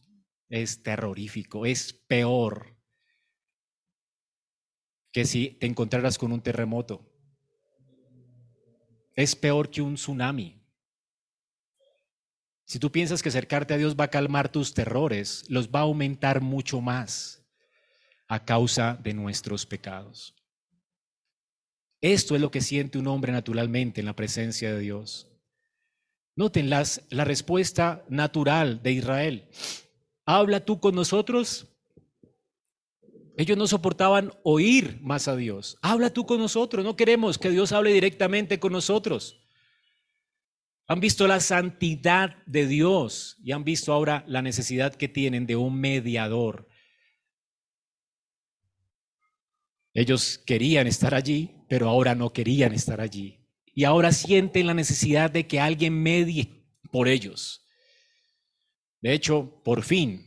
[0.50, 2.76] es terrorífico, es peor
[5.12, 7.06] que si te encontraras con un terremoto.
[9.16, 10.60] Es peor que un tsunami.
[12.66, 15.84] Si tú piensas que acercarte a Dios va a calmar tus terrores, los va a
[15.84, 17.44] aumentar mucho más
[18.28, 20.36] a causa de nuestros pecados.
[22.00, 25.28] Esto es lo que siente un hombre naturalmente en la presencia de Dios.
[26.36, 29.50] Noten las, la respuesta natural de Israel.
[30.32, 31.68] ¿Habla tú con nosotros?
[33.36, 35.80] Ellos no soportaban oír más a Dios.
[35.82, 36.86] Habla tú con nosotros.
[36.86, 39.42] No queremos que Dios hable directamente con nosotros.
[40.86, 45.56] Han visto la santidad de Dios y han visto ahora la necesidad que tienen de
[45.56, 46.70] un mediador.
[49.96, 53.40] Ellos querían estar allí, pero ahora no querían estar allí.
[53.74, 57.66] Y ahora sienten la necesidad de que alguien medie por ellos.
[59.02, 60.26] De hecho, por fin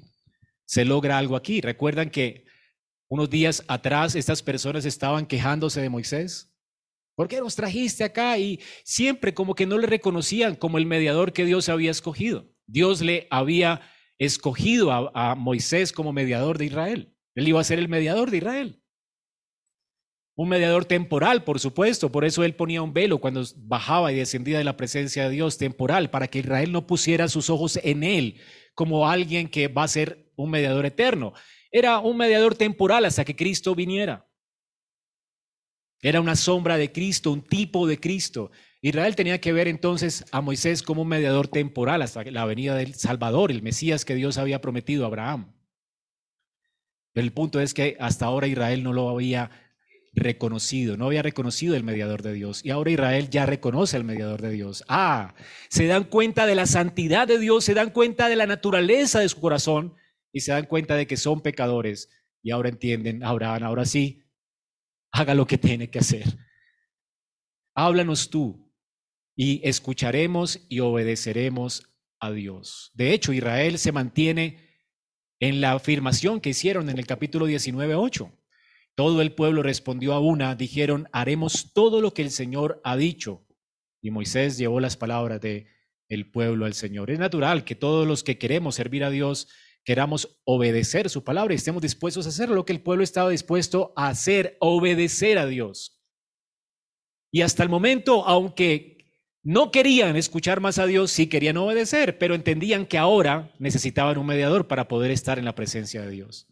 [0.64, 1.60] se logra algo aquí.
[1.60, 2.46] ¿Recuerdan que
[3.08, 6.52] unos días atrás estas personas estaban quejándose de Moisés?
[7.14, 8.38] ¿Por qué nos trajiste acá?
[8.38, 12.50] Y siempre como que no le reconocían como el mediador que Dios había escogido.
[12.66, 13.82] Dios le había
[14.18, 17.14] escogido a, Moisés como mediador de Israel.
[17.34, 18.81] Él iba a ser el mediador de Israel.
[20.34, 22.10] Un mediador temporal, por supuesto.
[22.10, 25.58] Por eso él ponía un velo cuando bajaba y descendía de la presencia de Dios,
[25.58, 28.40] temporal, para que Israel no pusiera sus ojos en él
[28.74, 31.34] como alguien que va a ser un mediador eterno.
[31.70, 34.26] Era un mediador temporal hasta que Cristo viniera.
[36.00, 38.50] Era una sombra de Cristo, un tipo de Cristo.
[38.80, 42.94] Israel tenía que ver entonces a Moisés como un mediador temporal hasta la venida del
[42.94, 45.54] Salvador, el Mesías que Dios había prometido a Abraham.
[47.12, 49.50] Pero el punto es que hasta ahora Israel no lo había
[50.14, 52.64] reconocido, no había reconocido el mediador de Dios.
[52.64, 54.84] Y ahora Israel ya reconoce al mediador de Dios.
[54.88, 55.34] Ah,
[55.68, 59.28] se dan cuenta de la santidad de Dios, se dan cuenta de la naturaleza de
[59.28, 59.94] su corazón
[60.32, 62.10] y se dan cuenta de que son pecadores.
[62.42, 64.24] Y ahora entienden, Abraham, ahora sí,
[65.12, 66.24] haga lo que tiene que hacer.
[67.74, 68.70] Háblanos tú
[69.34, 71.88] y escucharemos y obedeceremos
[72.20, 72.90] a Dios.
[72.94, 74.68] De hecho, Israel se mantiene
[75.40, 78.30] en la afirmación que hicieron en el capítulo 19.8.
[78.94, 83.46] Todo el pueblo respondió a una, dijeron, haremos todo lo que el Señor ha dicho.
[84.02, 85.66] Y Moisés llevó las palabras de
[86.08, 87.10] el pueblo al Señor.
[87.10, 89.48] Es natural que todos los que queremos servir a Dios
[89.84, 93.92] queramos obedecer su palabra y estemos dispuestos a hacer lo que el pueblo estaba dispuesto
[93.96, 96.02] a hacer, obedecer a Dios.
[97.32, 98.92] Y hasta el momento, aunque
[99.42, 104.26] no querían escuchar más a Dios, sí querían obedecer, pero entendían que ahora necesitaban un
[104.26, 106.51] mediador para poder estar en la presencia de Dios.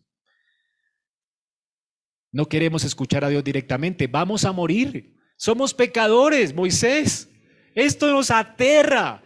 [2.33, 5.17] No queremos escuchar a Dios directamente, vamos a morir.
[5.37, 7.29] Somos pecadores, Moisés.
[7.75, 9.23] Esto nos aterra.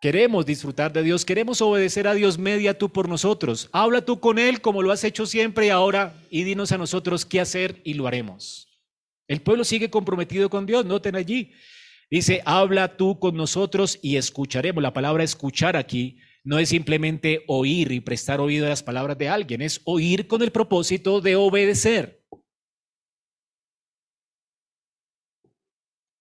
[0.00, 3.68] Queremos disfrutar de Dios, queremos obedecer a Dios, media tú por nosotros.
[3.72, 7.24] Habla tú con Él como lo has hecho siempre y ahora y dinos a nosotros
[7.24, 8.68] qué hacer y lo haremos.
[9.28, 11.52] El pueblo sigue comprometido con Dios, noten allí.
[12.10, 14.82] Dice, habla tú con nosotros y escucharemos.
[14.82, 19.28] La palabra escuchar aquí no es simplemente oír y prestar oído a las palabras de
[19.28, 22.24] alguien, es oír con el propósito de obedecer.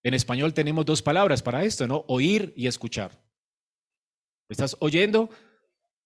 [0.03, 2.05] En español tenemos dos palabras para esto, ¿no?
[2.07, 3.21] Oír y escuchar
[4.51, 5.29] estás oyendo?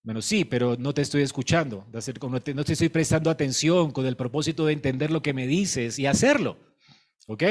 [0.04, 4.66] Bueno, sí, pero no te estoy escuchando, no te, estoy prestando atención con el propósito
[4.66, 6.58] de entender lo que me dices y hacerlo.
[7.28, 7.44] ¿Ok?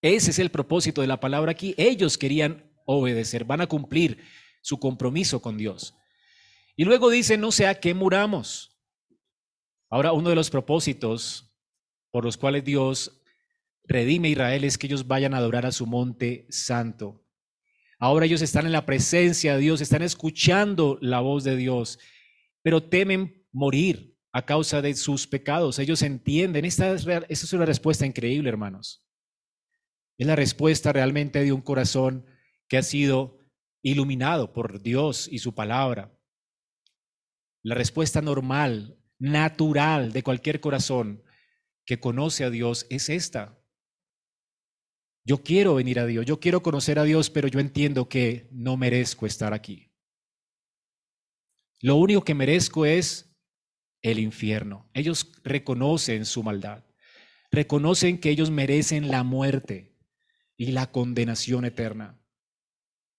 [0.00, 1.74] Ese es el propósito de la palabra aquí.
[1.76, 4.18] Ellos querían obedecer, van a cumplir
[4.64, 5.94] su compromiso con Dios.
[6.74, 8.74] Y luego dice, no sea que muramos.
[9.90, 11.54] Ahora, uno de los propósitos
[12.10, 13.20] por los cuales Dios
[13.84, 17.22] redime a Israel es que ellos vayan a adorar a su monte santo.
[17.98, 21.98] Ahora ellos están en la presencia de Dios, están escuchando la voz de Dios,
[22.62, 25.78] pero temen morir a causa de sus pecados.
[25.78, 26.64] Ellos entienden.
[26.64, 29.04] Esta es, esta es una respuesta increíble, hermanos.
[30.16, 32.24] Es la respuesta realmente de un corazón
[32.66, 33.43] que ha sido
[33.84, 36.18] iluminado por Dios y su palabra.
[37.62, 41.22] La respuesta normal, natural de cualquier corazón
[41.84, 43.62] que conoce a Dios es esta.
[45.26, 48.76] Yo quiero venir a Dios, yo quiero conocer a Dios, pero yo entiendo que no
[48.76, 49.92] merezco estar aquí.
[51.80, 53.36] Lo único que merezco es
[54.02, 54.88] el infierno.
[54.94, 56.84] Ellos reconocen su maldad,
[57.50, 59.94] reconocen que ellos merecen la muerte
[60.56, 62.23] y la condenación eterna.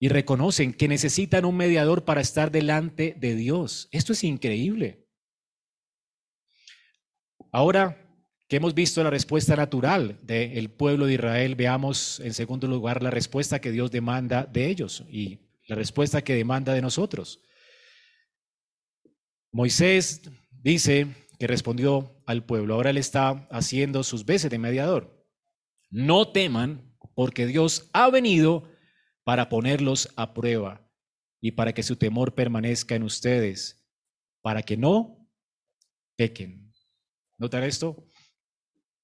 [0.05, 3.89] Y reconocen que necesitan un mediador para estar delante de Dios.
[3.91, 5.03] Esto es increíble.
[7.51, 8.07] Ahora,
[8.47, 13.09] que hemos visto la respuesta natural del pueblo de Israel, veamos en segundo lugar la
[13.09, 17.39] respuesta que Dios demanda de ellos y la respuesta que demanda de nosotros.
[19.51, 21.07] Moisés dice
[21.39, 25.25] que respondió al pueblo, ahora él está haciendo sus veces de mediador.
[25.89, 28.74] No teman, porque Dios ha venido
[29.25, 30.89] para ponerlos a prueba
[31.41, 33.85] y para que su temor permanezca en ustedes,
[34.41, 35.27] para que no
[36.15, 36.71] pequen.
[37.37, 38.07] ¿Notar esto?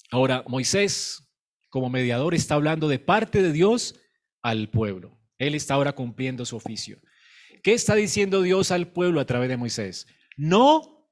[0.10, 1.28] Ahora, Moisés,
[1.70, 3.96] como mediador, está hablando de parte de Dios
[4.42, 5.20] al pueblo.
[5.38, 7.02] Él está ahora cumpliendo su oficio.
[7.64, 10.08] ¿Qué está diciendo Dios al pueblo a través de Moisés?
[10.38, 11.10] No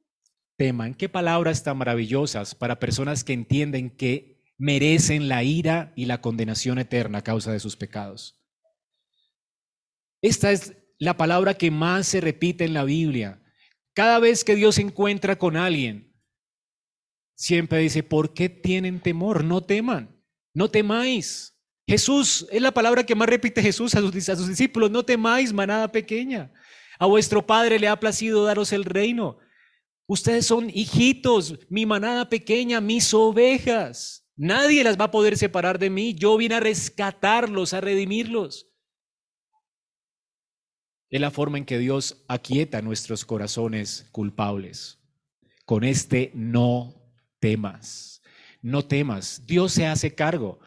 [0.56, 0.94] teman.
[0.94, 6.78] Qué palabras tan maravillosas para personas que entienden que merecen la ira y la condenación
[6.80, 8.39] eterna a causa de sus pecados.
[10.22, 13.42] Esta es la palabra que más se repite en la Biblia.
[13.94, 16.14] Cada vez que Dios se encuentra con alguien,
[17.36, 19.44] siempre dice, ¿por qué tienen temor?
[19.44, 20.22] No teman,
[20.54, 21.56] no temáis.
[21.88, 25.52] Jesús, es la palabra que más repite Jesús a sus, a sus discípulos, no temáis,
[25.52, 26.52] manada pequeña.
[27.00, 29.40] A vuestro Padre le ha placido daros el reino.
[30.06, 34.28] Ustedes son hijitos, mi manada pequeña, mis ovejas.
[34.36, 36.14] Nadie las va a poder separar de mí.
[36.14, 38.69] Yo vine a rescatarlos, a redimirlos.
[41.10, 45.00] Es la forma en que Dios aquieta nuestros corazones culpables.
[45.66, 46.96] Con este no
[47.40, 48.22] temas,
[48.62, 49.46] no temas.
[49.46, 50.60] Dios se hace cargo.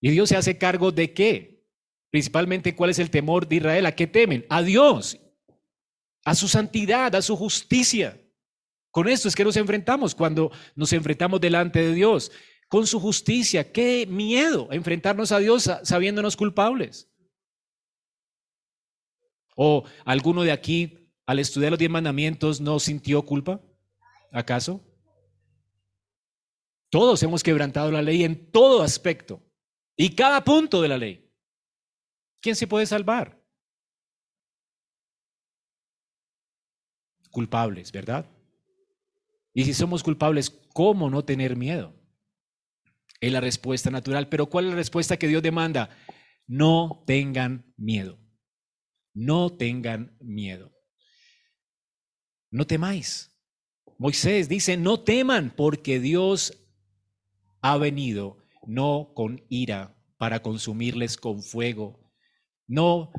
[0.00, 1.64] ¿Y Dios se hace cargo de qué?
[2.10, 3.86] Principalmente, ¿cuál es el temor de Israel?
[3.86, 4.44] ¿A qué temen?
[4.48, 5.20] A Dios,
[6.24, 8.20] a su santidad, a su justicia.
[8.90, 12.32] Con esto es que nos enfrentamos cuando nos enfrentamos delante de Dios,
[12.68, 13.70] con su justicia.
[13.70, 17.08] Qué miedo enfrentarnos a Dios sabiéndonos culpables.
[19.62, 23.60] ¿O alguno de aquí, al estudiar los diez mandamientos, no sintió culpa?
[24.32, 24.80] ¿Acaso?
[26.88, 29.42] Todos hemos quebrantado la ley en todo aspecto
[29.98, 31.30] y cada punto de la ley.
[32.40, 33.38] ¿Quién se puede salvar?
[37.30, 38.24] Culpables, ¿verdad?
[39.52, 41.94] Y si somos culpables, ¿cómo no tener miedo?
[43.20, 44.30] Es la respuesta natural.
[44.30, 45.90] Pero ¿cuál es la respuesta que Dios demanda?
[46.46, 48.18] No tengan miedo.
[49.14, 50.72] No tengan miedo.
[52.50, 53.30] No temáis.
[53.98, 56.56] Moisés dice, no teman porque Dios
[57.60, 62.12] ha venido no con ira para consumirles con fuego,
[62.66, 63.10] no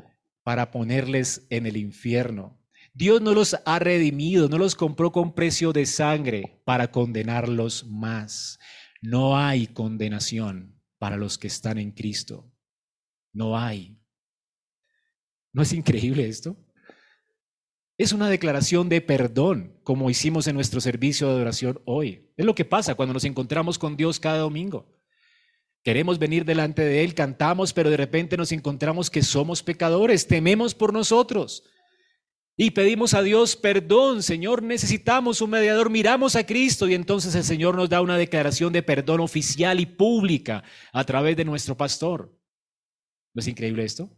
[0.42, 2.60] para ponerles en el infierno.
[2.94, 8.58] Dios no los ha redimido, no los compró con precio de sangre para condenarlos más.
[9.00, 12.52] No hay condenación para los que están en Cristo.
[13.32, 14.01] No hay.
[15.52, 16.56] ¿No es increíble esto?
[17.98, 22.30] Es una declaración de perdón, como hicimos en nuestro servicio de adoración hoy.
[22.36, 24.98] Es lo que pasa cuando nos encontramos con Dios cada domingo.
[25.84, 30.74] Queremos venir delante de Él, cantamos, pero de repente nos encontramos que somos pecadores, tememos
[30.74, 31.64] por nosotros.
[32.56, 37.44] Y pedimos a Dios perdón, Señor, necesitamos un mediador, miramos a Cristo y entonces el
[37.44, 40.62] Señor nos da una declaración de perdón oficial y pública
[40.92, 42.38] a través de nuestro pastor.
[43.34, 44.10] ¿No es increíble esto?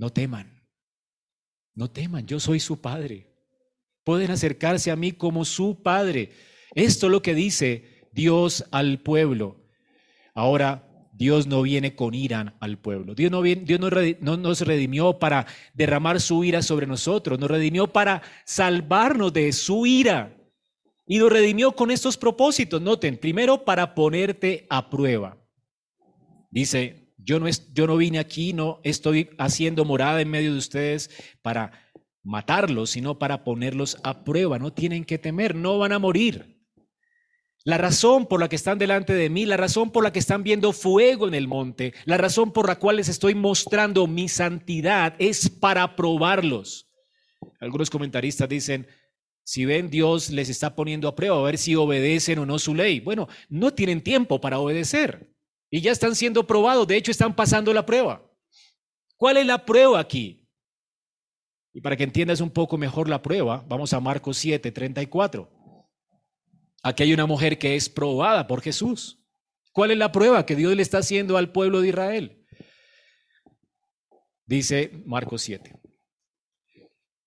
[0.00, 0.66] No teman,
[1.74, 3.36] no teman, yo soy su Padre.
[4.02, 6.30] Pueden acercarse a mí como su Padre.
[6.74, 9.62] Esto es lo que dice Dios al pueblo.
[10.34, 13.14] Ahora, Dios no viene con ira al pueblo.
[13.14, 13.78] Dios, no, Dios
[14.22, 19.84] no, nos redimió para derramar su ira sobre nosotros, nos redimió para salvarnos de su
[19.84, 20.34] ira.
[21.06, 22.80] Y nos redimió con estos propósitos.
[22.80, 25.36] Noten, primero para ponerte a prueba.
[26.50, 30.58] Dice, yo no, es, yo no vine aquí, no estoy haciendo morada en medio de
[30.58, 31.10] ustedes
[31.42, 31.72] para
[32.22, 34.58] matarlos, sino para ponerlos a prueba.
[34.58, 36.60] No tienen que temer, no van a morir.
[37.64, 40.42] La razón por la que están delante de mí, la razón por la que están
[40.42, 45.14] viendo fuego en el monte, la razón por la cual les estoy mostrando mi santidad
[45.18, 46.90] es para probarlos.
[47.60, 48.86] Algunos comentaristas dicen,
[49.44, 52.74] si ven Dios les está poniendo a prueba a ver si obedecen o no su
[52.74, 53.00] ley.
[53.00, 55.29] Bueno, no tienen tiempo para obedecer.
[55.70, 58.28] Y ya están siendo probados, de hecho están pasando la prueba.
[59.16, 60.48] ¿Cuál es la prueba aquí?
[61.72, 65.48] Y para que entiendas un poco mejor la prueba, vamos a Marcos 7, 34.
[66.82, 69.22] Aquí hay una mujer que es probada por Jesús.
[69.72, 72.44] ¿Cuál es la prueba que Dios le está haciendo al pueblo de Israel?
[74.46, 75.78] Dice Marcos 7,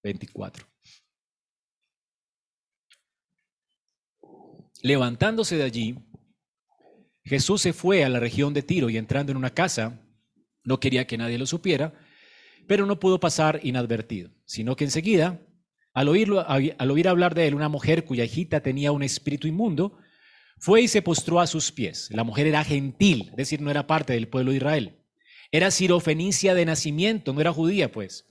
[0.04, 0.68] 24.
[4.82, 5.98] Levantándose de allí,
[7.26, 10.02] Jesús se fue a la región de Tiro y entrando en una casa,
[10.64, 11.94] no quería que nadie lo supiera,
[12.68, 15.42] pero no pudo pasar inadvertido, sino que enseguida,
[15.94, 16.08] al,
[16.78, 19.98] al oír hablar de él, una mujer cuya hijita tenía un espíritu inmundo,
[20.58, 22.10] fue y se postró a sus pies.
[22.12, 25.00] La mujer era gentil, es decir, no era parte del pueblo de Israel.
[25.52, 28.26] Era sirofenicia de nacimiento, no era judía, pues.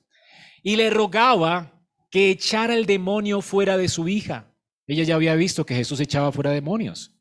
[0.62, 4.54] Y le rogaba que echara el demonio fuera de su hija.
[4.86, 7.14] Ella ya había visto que Jesús echaba fuera demonios.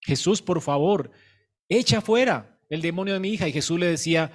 [0.00, 1.10] Jesús, por favor,
[1.68, 3.48] echa fuera el demonio de mi hija.
[3.48, 4.32] Y Jesús le decía,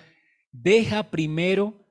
[0.52, 1.88] deja primero,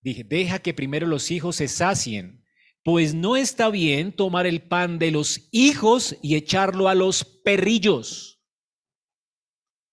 [0.00, 2.44] dije, deja que primero los hijos se sacien,
[2.84, 8.36] pues no está bien tomar el pan de los hijos y echarlo a los perrillos.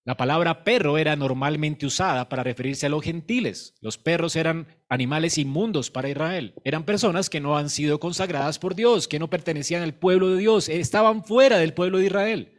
[0.06, 3.74] La palabra perro era normalmente usada para referirse a los gentiles.
[3.80, 6.54] Los perros eran animales inmundos para Israel.
[6.62, 10.38] Eran personas que no han sido consagradas por Dios, que no pertenecían al pueblo de
[10.38, 12.53] Dios, estaban fuera del pueblo de Israel.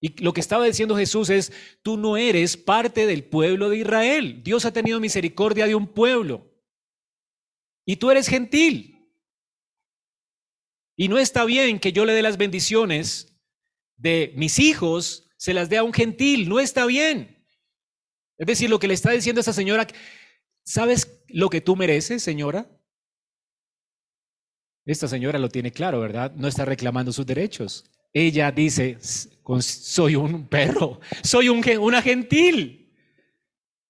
[0.00, 4.42] Y lo que estaba diciendo Jesús es, tú no eres parte del pueblo de Israel.
[4.42, 6.50] Dios ha tenido misericordia de un pueblo.
[7.84, 9.12] Y tú eres gentil.
[10.96, 13.38] Y no está bien que yo le dé las bendiciones
[13.96, 16.48] de mis hijos, se las dé a un gentil.
[16.48, 17.46] No está bien.
[18.38, 19.86] Es decir, lo que le está diciendo esa señora,
[20.64, 22.70] ¿sabes lo que tú mereces, señora?
[24.86, 26.32] Esta señora lo tiene claro, ¿verdad?
[26.36, 27.84] No está reclamando sus derechos.
[28.12, 28.98] Ella dice,
[29.60, 32.92] soy un perro, soy un, una gentil.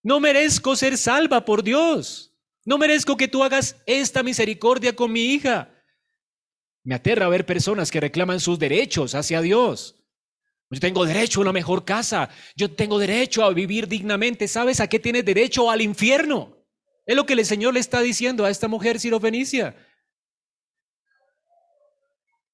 [0.03, 2.35] No merezco ser salva por Dios.
[2.65, 5.71] No merezco que tú hagas esta misericordia con mi hija.
[6.83, 9.97] Me aterra ver personas que reclaman sus derechos hacia Dios.
[10.71, 12.31] Yo tengo derecho a una mejor casa.
[12.55, 14.47] Yo tengo derecho a vivir dignamente.
[14.47, 15.71] ¿Sabes a qué tienes derecho?
[15.71, 16.57] Al infierno.
[17.07, 19.75] Es lo que el Señor le está diciendo a esta mujer sirofenicia.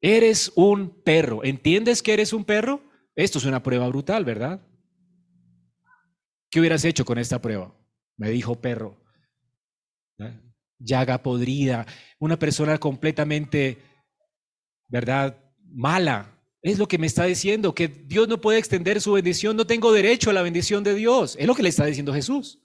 [0.00, 1.44] Eres un perro.
[1.44, 2.80] ¿Entiendes que eres un perro?
[3.16, 4.60] Esto es una prueba brutal, ¿verdad?
[6.50, 7.74] ¿Qué hubieras hecho con esta prueba?
[8.18, 9.02] Me dijo perro.
[10.18, 10.38] ¿Eh?
[10.78, 11.86] Llaga podrida,
[12.18, 13.78] una persona completamente,
[14.88, 15.42] ¿verdad?
[15.64, 16.38] Mala.
[16.60, 19.92] Es lo que me está diciendo, que Dios no puede extender su bendición, no tengo
[19.92, 21.36] derecho a la bendición de Dios.
[21.38, 22.60] Es lo que le está diciendo Jesús.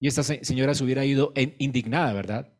[0.00, 2.52] Y esta señora se hubiera ido indignada, ¿verdad?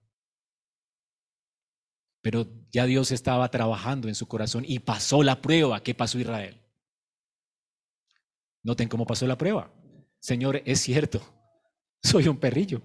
[2.20, 6.61] Pero ya Dios estaba trabajando en su corazón y pasó la prueba que pasó Israel.
[8.62, 9.72] Noten cómo pasó la prueba.
[10.20, 11.20] Señor, es cierto,
[12.02, 12.82] soy un perrillo.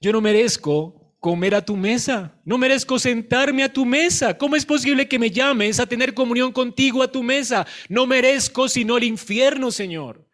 [0.00, 4.38] Yo no merezco comer a tu mesa, no merezco sentarme a tu mesa.
[4.38, 7.66] ¿Cómo es posible que me llames a tener comunión contigo a tu mesa?
[7.88, 10.26] No merezco sino el infierno, Señor.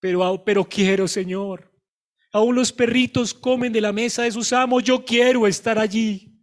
[0.00, 1.72] Pero, pero quiero, Señor.
[2.32, 4.84] Aún los perritos comen de la mesa de sus amos.
[4.84, 6.37] Yo quiero estar allí.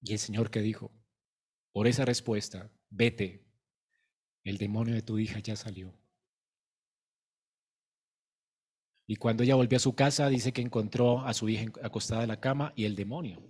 [0.00, 0.92] Y el Señor que dijo,
[1.72, 3.46] por esa respuesta, vete,
[4.44, 5.94] el demonio de tu hija ya salió.
[9.06, 12.28] Y cuando ella volvió a su casa, dice que encontró a su hija acostada en
[12.28, 13.42] la cama y el demonio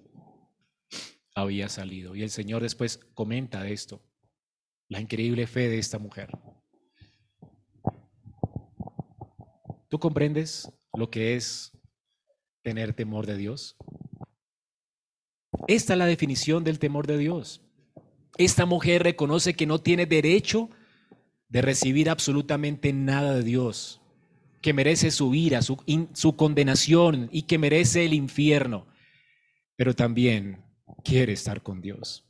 [1.34, 2.14] había salido.
[2.14, 4.03] Y el Señor después comenta esto,
[4.88, 6.30] la increíble fe de esta mujer.
[9.88, 11.72] ¿Tú comprendes lo que es
[12.62, 13.76] tener temor de Dios?
[15.66, 17.62] Esta es la definición del temor de Dios.
[18.36, 20.70] Esta mujer reconoce que no tiene derecho
[21.48, 24.00] de recibir absolutamente nada de Dios,
[24.61, 25.82] que merece su ira, su,
[26.12, 28.86] su condenación y que merece el infierno,
[29.76, 30.64] pero también
[31.04, 32.24] quiere estar con Dios.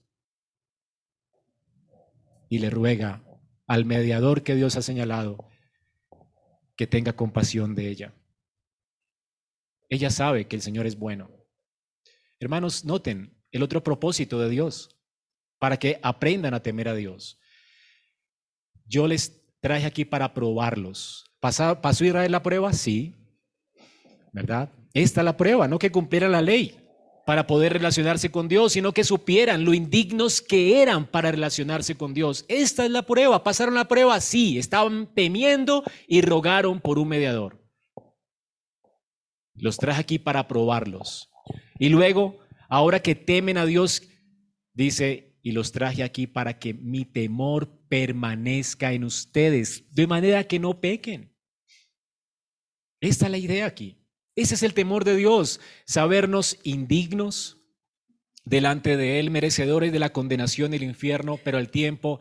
[2.48, 3.22] Y le ruega
[3.66, 5.46] al mediador que Dios ha señalado
[6.76, 8.14] que tenga compasión de ella.
[9.90, 11.37] Ella sabe que el Señor es bueno
[12.40, 14.96] Hermanos, noten el otro propósito de Dios,
[15.58, 17.38] para que aprendan a temer a Dios.
[18.86, 21.24] Yo les traje aquí para probarlos.
[21.40, 22.72] ¿Pasó Israel la prueba?
[22.72, 23.14] Sí.
[24.32, 24.70] ¿Verdad?
[24.94, 26.76] Esta es la prueba, no que cumplieran la ley
[27.26, 32.14] para poder relacionarse con Dios, sino que supieran lo indignos que eran para relacionarse con
[32.14, 32.46] Dios.
[32.48, 33.44] Esta es la prueba.
[33.44, 34.18] ¿Pasaron la prueba?
[34.20, 34.58] Sí.
[34.58, 37.62] Estaban temiendo y rogaron por un mediador.
[39.54, 41.28] Los traje aquí para probarlos.
[41.78, 44.02] Y luego, ahora que temen a Dios,
[44.72, 50.58] dice, y los traje aquí para que mi temor permanezca en ustedes, de manera que
[50.58, 51.34] no pequen.
[53.00, 53.96] Esta es la idea aquí.
[54.34, 57.58] Ese es el temor de Dios, sabernos indignos,
[58.44, 62.20] delante de Él, merecedores de la condenación del infierno, pero al tiempo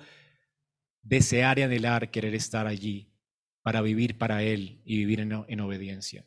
[1.02, 3.14] desear y anhelar querer estar allí
[3.62, 6.26] para vivir para Él y vivir en, en obediencia.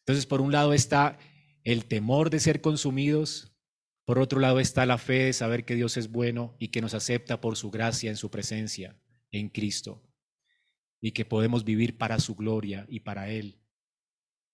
[0.00, 1.18] Entonces, por un lado está
[1.66, 3.52] el temor de ser consumidos,
[4.04, 6.94] por otro lado está la fe de saber que Dios es bueno y que nos
[6.94, 8.96] acepta por su gracia en su presencia
[9.32, 10.00] en Cristo
[11.00, 13.60] y que podemos vivir para su gloria y para Él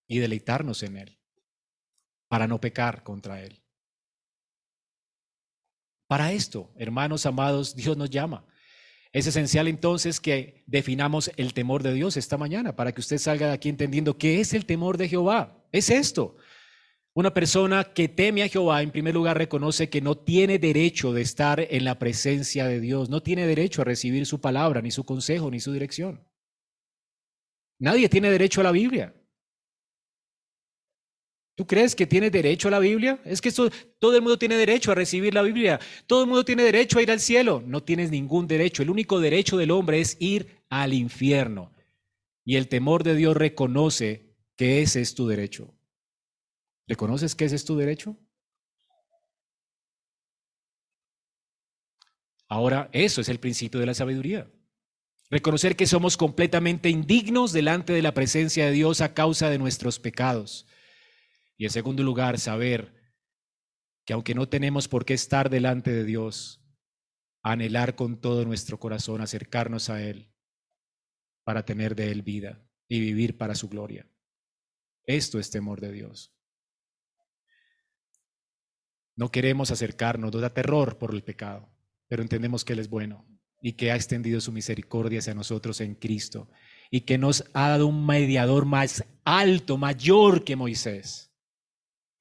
[0.09, 1.19] y deleitarnos en Él,
[2.29, 3.63] para no pecar contra Él.
[6.07, 8.47] Para esto, hermanos amados, Dios nos llama.
[9.13, 13.49] Es esencial entonces que definamos el temor de Dios esta mañana para que usted salga
[13.49, 15.63] de aquí entendiendo qué es el temor de Jehová.
[15.73, 16.39] Es esto.
[17.15, 21.21] Una persona que teme a Jehová, en primer lugar, reconoce que no tiene derecho de
[21.21, 25.05] estar en la presencia de Dios, no tiene derecho a recibir su palabra, ni su
[25.05, 26.27] consejo, ni su dirección.
[27.79, 29.15] Nadie tiene derecho a la Biblia.
[31.55, 33.21] ¿Tú crees que tiene derecho a la Biblia?
[33.27, 35.79] Es que todo el mundo tiene derecho a recibir la Biblia.
[36.07, 37.63] Todo el mundo tiene derecho a ir al cielo.
[37.67, 38.83] No tienes ningún derecho.
[38.83, 41.71] El único derecho del hombre es ir al infierno.
[42.45, 45.75] Y el temor de Dios reconoce que ese es tu derecho.
[46.93, 48.19] ¿Reconoces que ese es tu derecho?
[52.51, 54.53] Ahora, eso es el principio de la sabiduría.
[55.31, 59.99] Reconocer que somos completamente indignos delante de la presencia de Dios a causa de nuestros
[59.99, 60.67] pecados.
[61.57, 62.95] Y en segundo lugar, saber
[64.05, 66.63] que aunque no tenemos por qué estar delante de Dios,
[67.43, 70.31] anhelar con todo nuestro corazón acercarnos a Él
[71.43, 74.07] para tener de Él vida y vivir para su gloria.
[75.07, 76.37] Esto es temor de Dios.
[79.17, 81.69] No queremos acercarnos, nos da terror por el pecado,
[82.09, 83.27] pero entendemos que Él es bueno
[83.61, 86.49] y que ha extendido su misericordia hacia nosotros en Cristo
[86.91, 91.33] y que nos ha dado un mediador más alto, mayor que Moisés,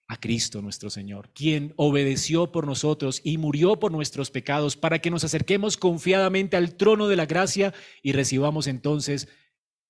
[0.08, 5.10] a Cristo nuestro Señor, quien obedeció por nosotros y murió por nuestros pecados para que
[5.10, 7.74] nos acerquemos confiadamente al trono de la gracia
[8.04, 9.30] y recibamos entonces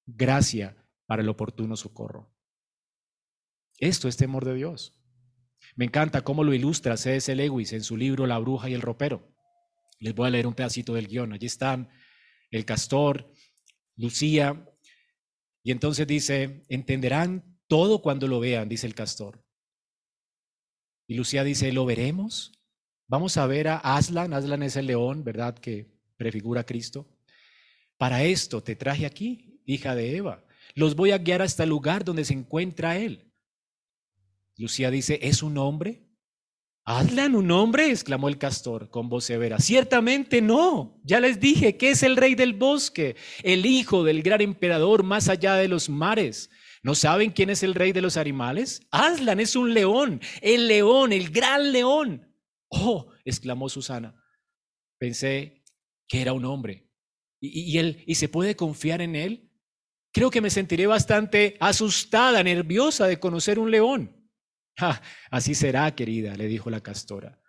[0.05, 0.77] gracia
[1.07, 2.31] para el oportuno socorro.
[3.79, 5.00] Esto es temor de Dios.
[5.75, 7.33] Me encanta cómo lo ilustra C.S.
[7.35, 9.33] Lewis en su libro La bruja y el ropero.
[9.99, 11.33] Les voy a leer un pedacito del guion.
[11.33, 11.89] Allí están
[12.49, 13.31] el castor,
[13.95, 14.67] Lucía,
[15.63, 19.43] y entonces dice, entenderán todo cuando lo vean, dice el castor.
[21.07, 22.51] Y Lucía dice, ¿lo veremos?
[23.07, 24.33] Vamos a ver a Aslan.
[24.33, 25.57] Aslan es el león, ¿verdad?
[25.57, 27.07] Que prefigura a Cristo.
[27.97, 30.45] Para esto te traje aquí, hija de Eva.
[30.73, 33.30] Los voy a guiar hasta el lugar donde se encuentra él.
[34.61, 36.07] Lucía dice, ¿es un hombre?
[36.85, 37.89] ¿Adlan un hombre?
[37.89, 39.57] exclamó el castor con voz severa.
[39.57, 41.01] Ciertamente no.
[41.03, 45.29] Ya les dije que es el rey del bosque, el hijo del gran emperador más
[45.29, 46.51] allá de los mares.
[46.83, 48.87] ¿No saben quién es el rey de los animales?
[48.91, 52.31] Aslan es un león, el león, el gran león.
[52.69, 54.15] Oh, exclamó Susana.
[54.99, 55.63] Pensé
[56.07, 56.87] que era un hombre.
[57.39, 59.51] ¿Y, él, ¿Y se puede confiar en él?
[60.13, 64.20] Creo que me sentiré bastante asustada, nerviosa de conocer un león
[65.31, 67.41] así será, querida, le dijo la castora.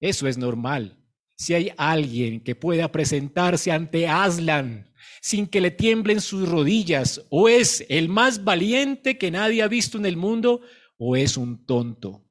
[0.00, 0.98] Eso es normal.
[1.36, 4.90] Si hay alguien que pueda presentarse ante Aslan
[5.20, 9.98] sin que le tiemblen sus rodillas, o es el más valiente que nadie ha visto
[9.98, 10.60] en el mundo,
[10.98, 12.24] o es un tonto.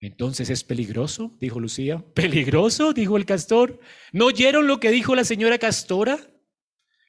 [0.00, 2.04] Entonces es peligroso, dijo Lucía.
[2.14, 2.92] ¿Peligroso?
[2.92, 3.80] dijo el castor.
[4.12, 6.18] ¿No oyeron lo que dijo la señora castora?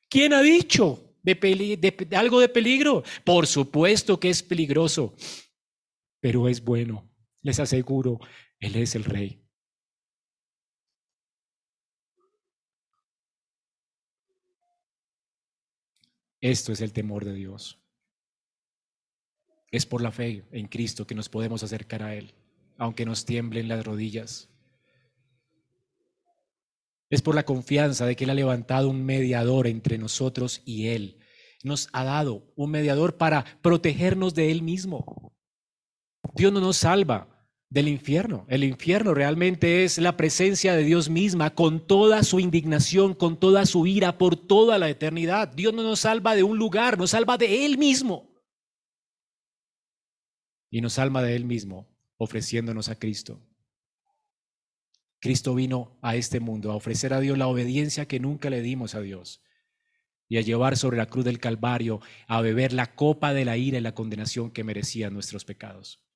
[0.09, 1.13] ¿Quién ha dicho
[2.15, 3.03] algo de peligro?
[3.23, 5.13] Por supuesto que es peligroso
[6.19, 7.09] pero es bueno.
[7.41, 8.19] Les aseguro,
[8.59, 9.47] Él es el Rey.
[16.41, 17.79] Esto es el temor de Dios.
[19.71, 22.35] Es por la fe en Cristo que nos podemos acercar a Él,
[22.77, 24.49] aunque nos tiemblen las rodillas.
[27.09, 31.19] Es por la confianza de que Él ha levantado un mediador entre nosotros y Él.
[31.63, 35.26] Nos ha dado un mediador para protegernos de Él mismo.
[36.37, 37.27] Dios no nos salva
[37.69, 38.45] del infierno.
[38.47, 43.65] El infierno realmente es la presencia de Dios misma con toda su indignación, con toda
[43.65, 45.49] su ira por toda la eternidad.
[45.49, 48.29] Dios no nos salva de un lugar, nos salva de Él mismo.
[50.69, 53.41] Y nos salva de Él mismo ofreciéndonos a Cristo.
[55.19, 58.93] Cristo vino a este mundo a ofrecer a Dios la obediencia que nunca le dimos
[58.93, 59.41] a Dios
[60.29, 63.79] y a llevar sobre la cruz del Calvario a beber la copa de la ira
[63.79, 66.06] y la condenación que merecían nuestros pecados.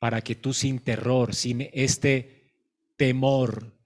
[0.00, 2.52] Para que tú sin terror, sin este
[2.96, 3.78] temor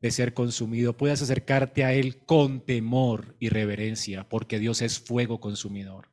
[0.00, 5.40] de ser consumido, puedas acercarte a Él con temor y reverencia, porque Dios es fuego
[5.40, 6.12] consumidor.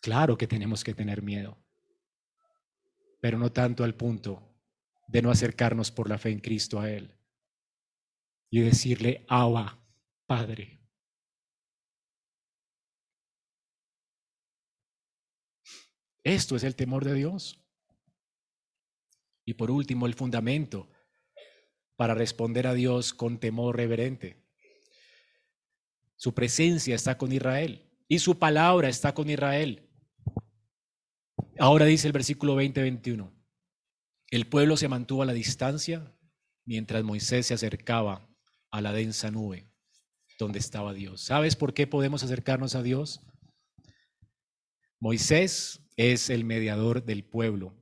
[0.00, 1.62] Claro que tenemos que tener miedo,
[3.20, 4.56] pero no tanto al punto
[5.08, 7.14] de no acercarnos por la fe en Cristo a Él
[8.50, 9.78] y decirle, Abba,
[10.26, 10.80] Padre.
[16.24, 17.61] Esto es el temor de Dios.
[19.44, 20.88] Y por último, el fundamento
[21.96, 24.42] para responder a Dios con temor reverente.
[26.16, 29.88] Su presencia está con Israel y su palabra está con Israel.
[31.58, 33.32] Ahora dice el versículo 20-21,
[34.30, 36.16] el pueblo se mantuvo a la distancia
[36.64, 38.28] mientras Moisés se acercaba
[38.70, 39.72] a la densa nube
[40.38, 41.22] donde estaba Dios.
[41.22, 43.20] ¿Sabes por qué podemos acercarnos a Dios?
[45.00, 47.74] Moisés es el mediador del pueblo,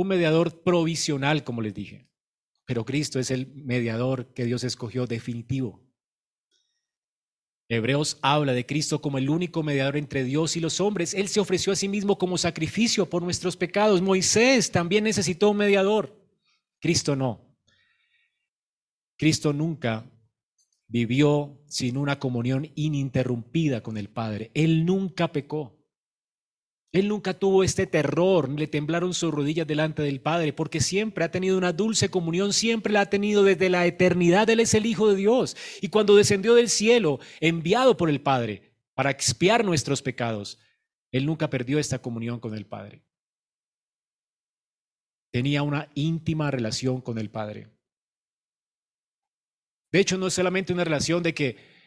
[0.00, 2.06] un mediador provisional, como les dije,
[2.64, 5.82] pero Cristo es el mediador que Dios escogió definitivo.
[7.68, 11.14] Hebreos habla de Cristo como el único mediador entre Dios y los hombres.
[11.14, 14.00] Él se ofreció a sí mismo como sacrificio por nuestros pecados.
[14.00, 16.16] Moisés también necesitó un mediador.
[16.78, 17.44] Cristo no.
[19.16, 20.08] Cristo nunca
[20.86, 24.50] vivió sin una comunión ininterrumpida con el Padre.
[24.54, 25.77] Él nunca pecó.
[26.90, 31.30] Él nunca tuvo este terror, le temblaron sus rodillas delante del Padre, porque siempre ha
[31.30, 34.48] tenido una dulce comunión, siempre la ha tenido desde la eternidad.
[34.48, 35.56] Él es el Hijo de Dios.
[35.82, 40.58] Y cuando descendió del cielo, enviado por el Padre para expiar nuestros pecados,
[41.12, 43.02] Él nunca perdió esta comunión con el Padre.
[45.30, 47.68] Tenía una íntima relación con el Padre.
[49.92, 51.77] De hecho, no es solamente una relación de que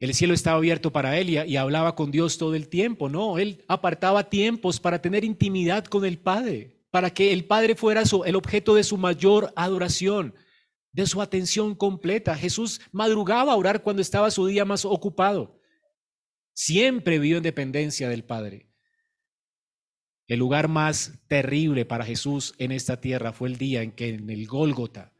[0.00, 3.10] el cielo estaba abierto para él y, hablaba con Dios todo el tiempo.
[3.10, 8.02] No, él apartaba tiempos para tener intimidad con el Padre, para que el Padre fuera
[8.24, 10.34] el objeto de su mayor adoración,
[10.92, 12.34] de su atención completa.
[12.34, 15.60] Jesús madrugaba a orar cuando estaba su día más ocupado.
[16.54, 18.70] Siempre vivió en dependencia del Padre.
[20.28, 24.30] El lugar más terrible para Jesús en esta tierra fue el día en que en
[24.30, 25.12] el Gólgota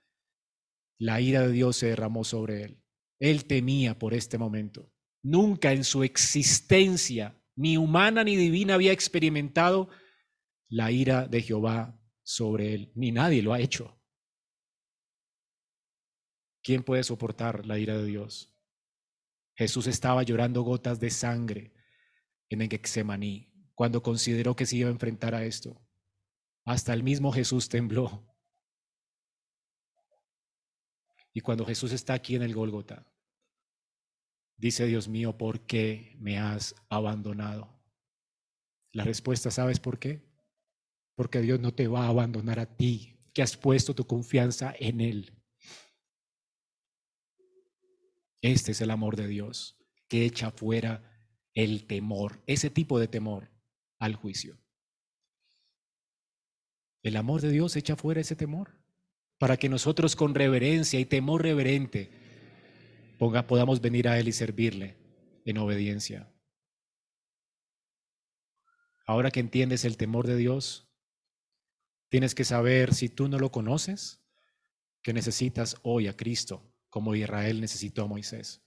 [0.96, 2.79] la ira de Dios se derramó sobre él.
[3.20, 4.92] Él temía por este momento.
[5.22, 9.90] Nunca en su existencia, ni humana ni divina, había experimentado
[10.68, 12.92] la ira de Jehová sobre él.
[12.94, 14.00] Ni nadie lo ha hecho.
[16.62, 18.56] ¿Quién puede soportar la ira de Dios?
[19.54, 21.74] Jesús estaba llorando gotas de sangre
[22.48, 25.80] en el Getsemaní cuando consideró que se iba a enfrentar a esto.
[26.64, 28.26] Hasta el mismo Jesús tembló.
[31.32, 33.09] Y cuando Jesús está aquí en el Gólgota,
[34.60, 37.80] dice Dios mío, ¿por qué me has abandonado?
[38.92, 40.22] La respuesta, ¿sabes por qué?
[41.14, 45.00] Porque Dios no te va a abandonar a ti, que has puesto tu confianza en
[45.00, 45.32] Él.
[48.42, 51.02] Este es el amor de Dios, que echa fuera
[51.54, 53.50] el temor, ese tipo de temor
[53.98, 54.58] al juicio.
[57.02, 58.78] El amor de Dios echa fuera ese temor
[59.38, 62.29] para que nosotros con reverencia y temor reverente
[63.20, 64.96] podamos venir a Él y servirle
[65.44, 66.32] en obediencia.
[69.06, 70.88] Ahora que entiendes el temor de Dios,
[72.08, 74.24] tienes que saber, si tú no lo conoces,
[75.02, 78.62] que necesitas hoy a Cristo, como Israel necesitó a Moisés.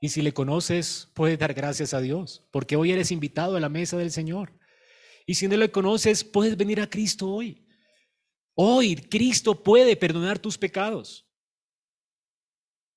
[0.00, 3.68] Y si le conoces, puedes dar gracias a Dios, porque hoy eres invitado a la
[3.68, 4.58] mesa del Señor.
[5.26, 7.66] Y si no le conoces, puedes venir a Cristo hoy.
[8.54, 11.26] Hoy Cristo puede perdonar tus pecados.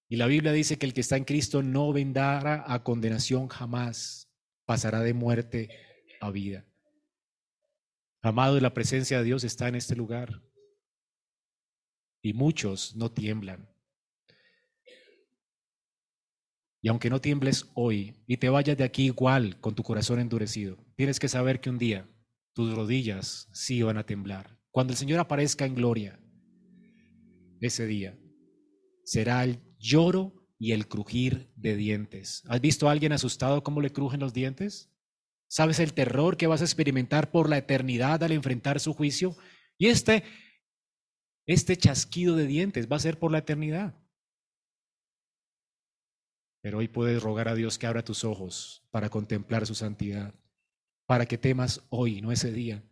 [0.10, 4.32] Y la Biblia dice que el que está en Cristo no vendrá a condenación jamás,
[4.66, 5.70] pasará de muerte
[6.22, 6.66] a vida.
[8.22, 10.41] Amado, la presencia de Dios está en este lugar.
[12.22, 13.70] Y muchos no tiemblan.
[16.82, 20.78] Y aunque no tiembles hoy y te vayas de aquí igual con tu corazón endurecido,
[20.95, 22.10] tienes que saber que un día
[22.53, 24.58] tus rodillas sí van a temblar.
[24.72, 26.20] Cuando el Señor aparezca en gloria,
[27.60, 28.18] ese día
[29.03, 32.43] será el lloro y el crujir de dientes.
[32.47, 34.91] ¿Has visto a alguien asustado cómo le crujen los dientes?
[35.47, 39.36] ¿Sabes el terror que vas a experimentar por la eternidad al enfrentar su juicio?
[39.78, 40.23] Y este,
[41.45, 43.95] este chasquido de dientes va a ser por la eternidad.
[46.61, 50.34] Pero hoy puedes rogar a Dios que abra tus ojos para contemplar su santidad,
[51.05, 52.84] para que temas hoy, no ese día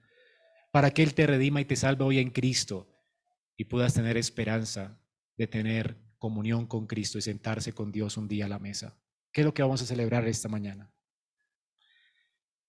[0.75, 2.93] para que Él te redima y te salve hoy en Cristo
[3.55, 4.99] y puedas tener esperanza
[5.37, 5.95] de tener
[6.25, 8.97] comunión con Cristo y sentarse con Dios un día a la mesa.
[9.31, 10.91] ¿Qué es lo que vamos a celebrar esta mañana?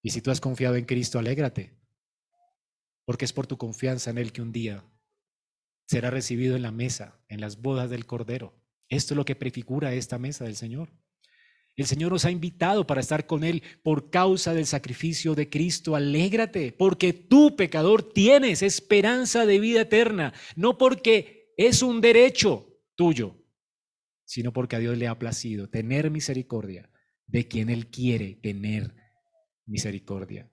[0.02, 1.74] Y si tú has confiado en Cristo, alégrate,
[3.06, 4.84] porque es por tu confianza en Él que un día
[5.86, 8.52] será recibido en la mesa, en las bodas del Cordero.
[8.90, 10.92] Esto es lo que prefigura esta mesa del Señor.
[11.76, 15.96] El Señor nos ha invitado para estar con Él por causa del sacrificio de Cristo.
[15.96, 23.45] Alégrate, porque tú, pecador, tienes esperanza de vida eterna, no porque es un derecho tuyo,
[24.26, 26.90] sino porque a Dios le ha placido tener misericordia
[27.26, 28.94] de quien Él quiere tener
[29.64, 30.52] misericordia.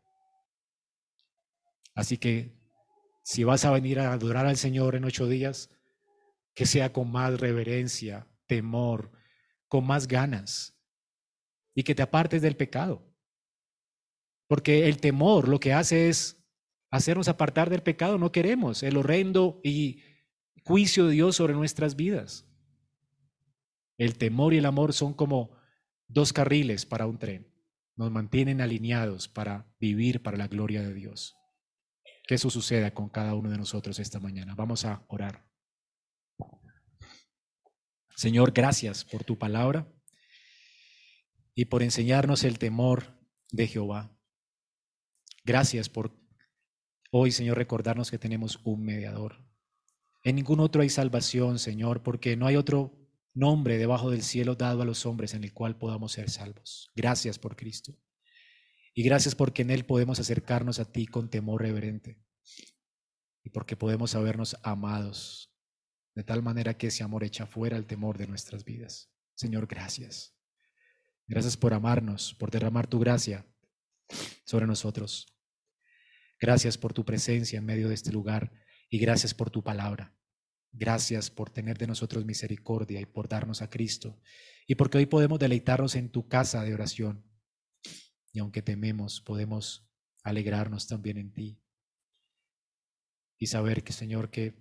[1.95, 2.57] Así que
[3.23, 5.69] si vas a venir a adorar al Señor en ocho días,
[6.53, 9.11] que sea con más reverencia, temor,
[9.67, 10.79] con más ganas
[11.73, 13.11] y que te apartes del pecado.
[14.47, 16.45] Porque el temor lo que hace es
[16.91, 18.19] hacernos apartar del pecado.
[18.19, 20.03] No queremos el horrendo y
[20.63, 22.47] juicio de Dios sobre nuestras vidas.
[24.03, 25.55] El temor y el amor son como
[26.09, 27.47] dos carriles para un tren.
[27.95, 31.37] Nos mantienen alineados para vivir para la gloria de Dios.
[32.27, 34.55] Que eso suceda con cada uno de nosotros esta mañana.
[34.55, 35.47] Vamos a orar.
[38.17, 39.89] Señor, gracias por tu palabra
[41.55, 43.05] y por enseñarnos el temor
[43.53, 44.13] de Jehová.
[45.45, 46.11] Gracias por
[47.09, 49.47] hoy, Señor, recordarnos que tenemos un mediador.
[50.25, 52.99] En ningún otro hay salvación, Señor, porque no hay otro
[53.33, 56.91] nombre debajo del cielo dado a los hombres en el cual podamos ser salvos.
[56.95, 57.97] Gracias por Cristo.
[58.93, 62.21] Y gracias porque en Él podemos acercarnos a ti con temor reverente.
[63.43, 65.51] Y porque podemos sabernos amados,
[66.15, 69.11] de tal manera que ese amor echa fuera el temor de nuestras vidas.
[69.35, 70.37] Señor, gracias.
[71.27, 73.45] Gracias por amarnos, por derramar tu gracia
[74.45, 75.27] sobre nosotros.
[76.39, 78.51] Gracias por tu presencia en medio de este lugar
[78.89, 80.15] y gracias por tu palabra.
[80.73, 84.19] Gracias por tener de nosotros misericordia y por darnos a Cristo.
[84.67, 87.23] Y porque hoy podemos deleitarnos en tu casa de oración.
[88.31, 89.87] Y aunque tememos, podemos
[90.23, 91.61] alegrarnos también en ti.
[93.37, 94.55] Y saber que, Señor, que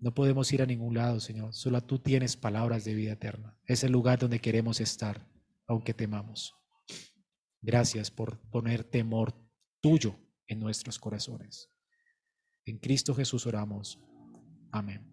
[0.00, 1.52] no podemos ir a ningún lado, Señor.
[1.52, 3.58] Solo tú tienes palabras de vida eterna.
[3.66, 5.28] Es el lugar donde queremos estar
[5.66, 6.54] aunque temamos.
[7.60, 9.34] Gracias por poner temor
[9.80, 11.70] tuyo en nuestros corazones.
[12.64, 14.00] En Cristo Jesús oramos.
[14.72, 15.09] Amén.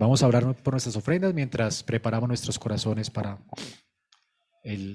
[0.00, 3.38] Vamos a orar por nuestras ofrendas mientras preparamos nuestros corazones para
[4.62, 4.88] el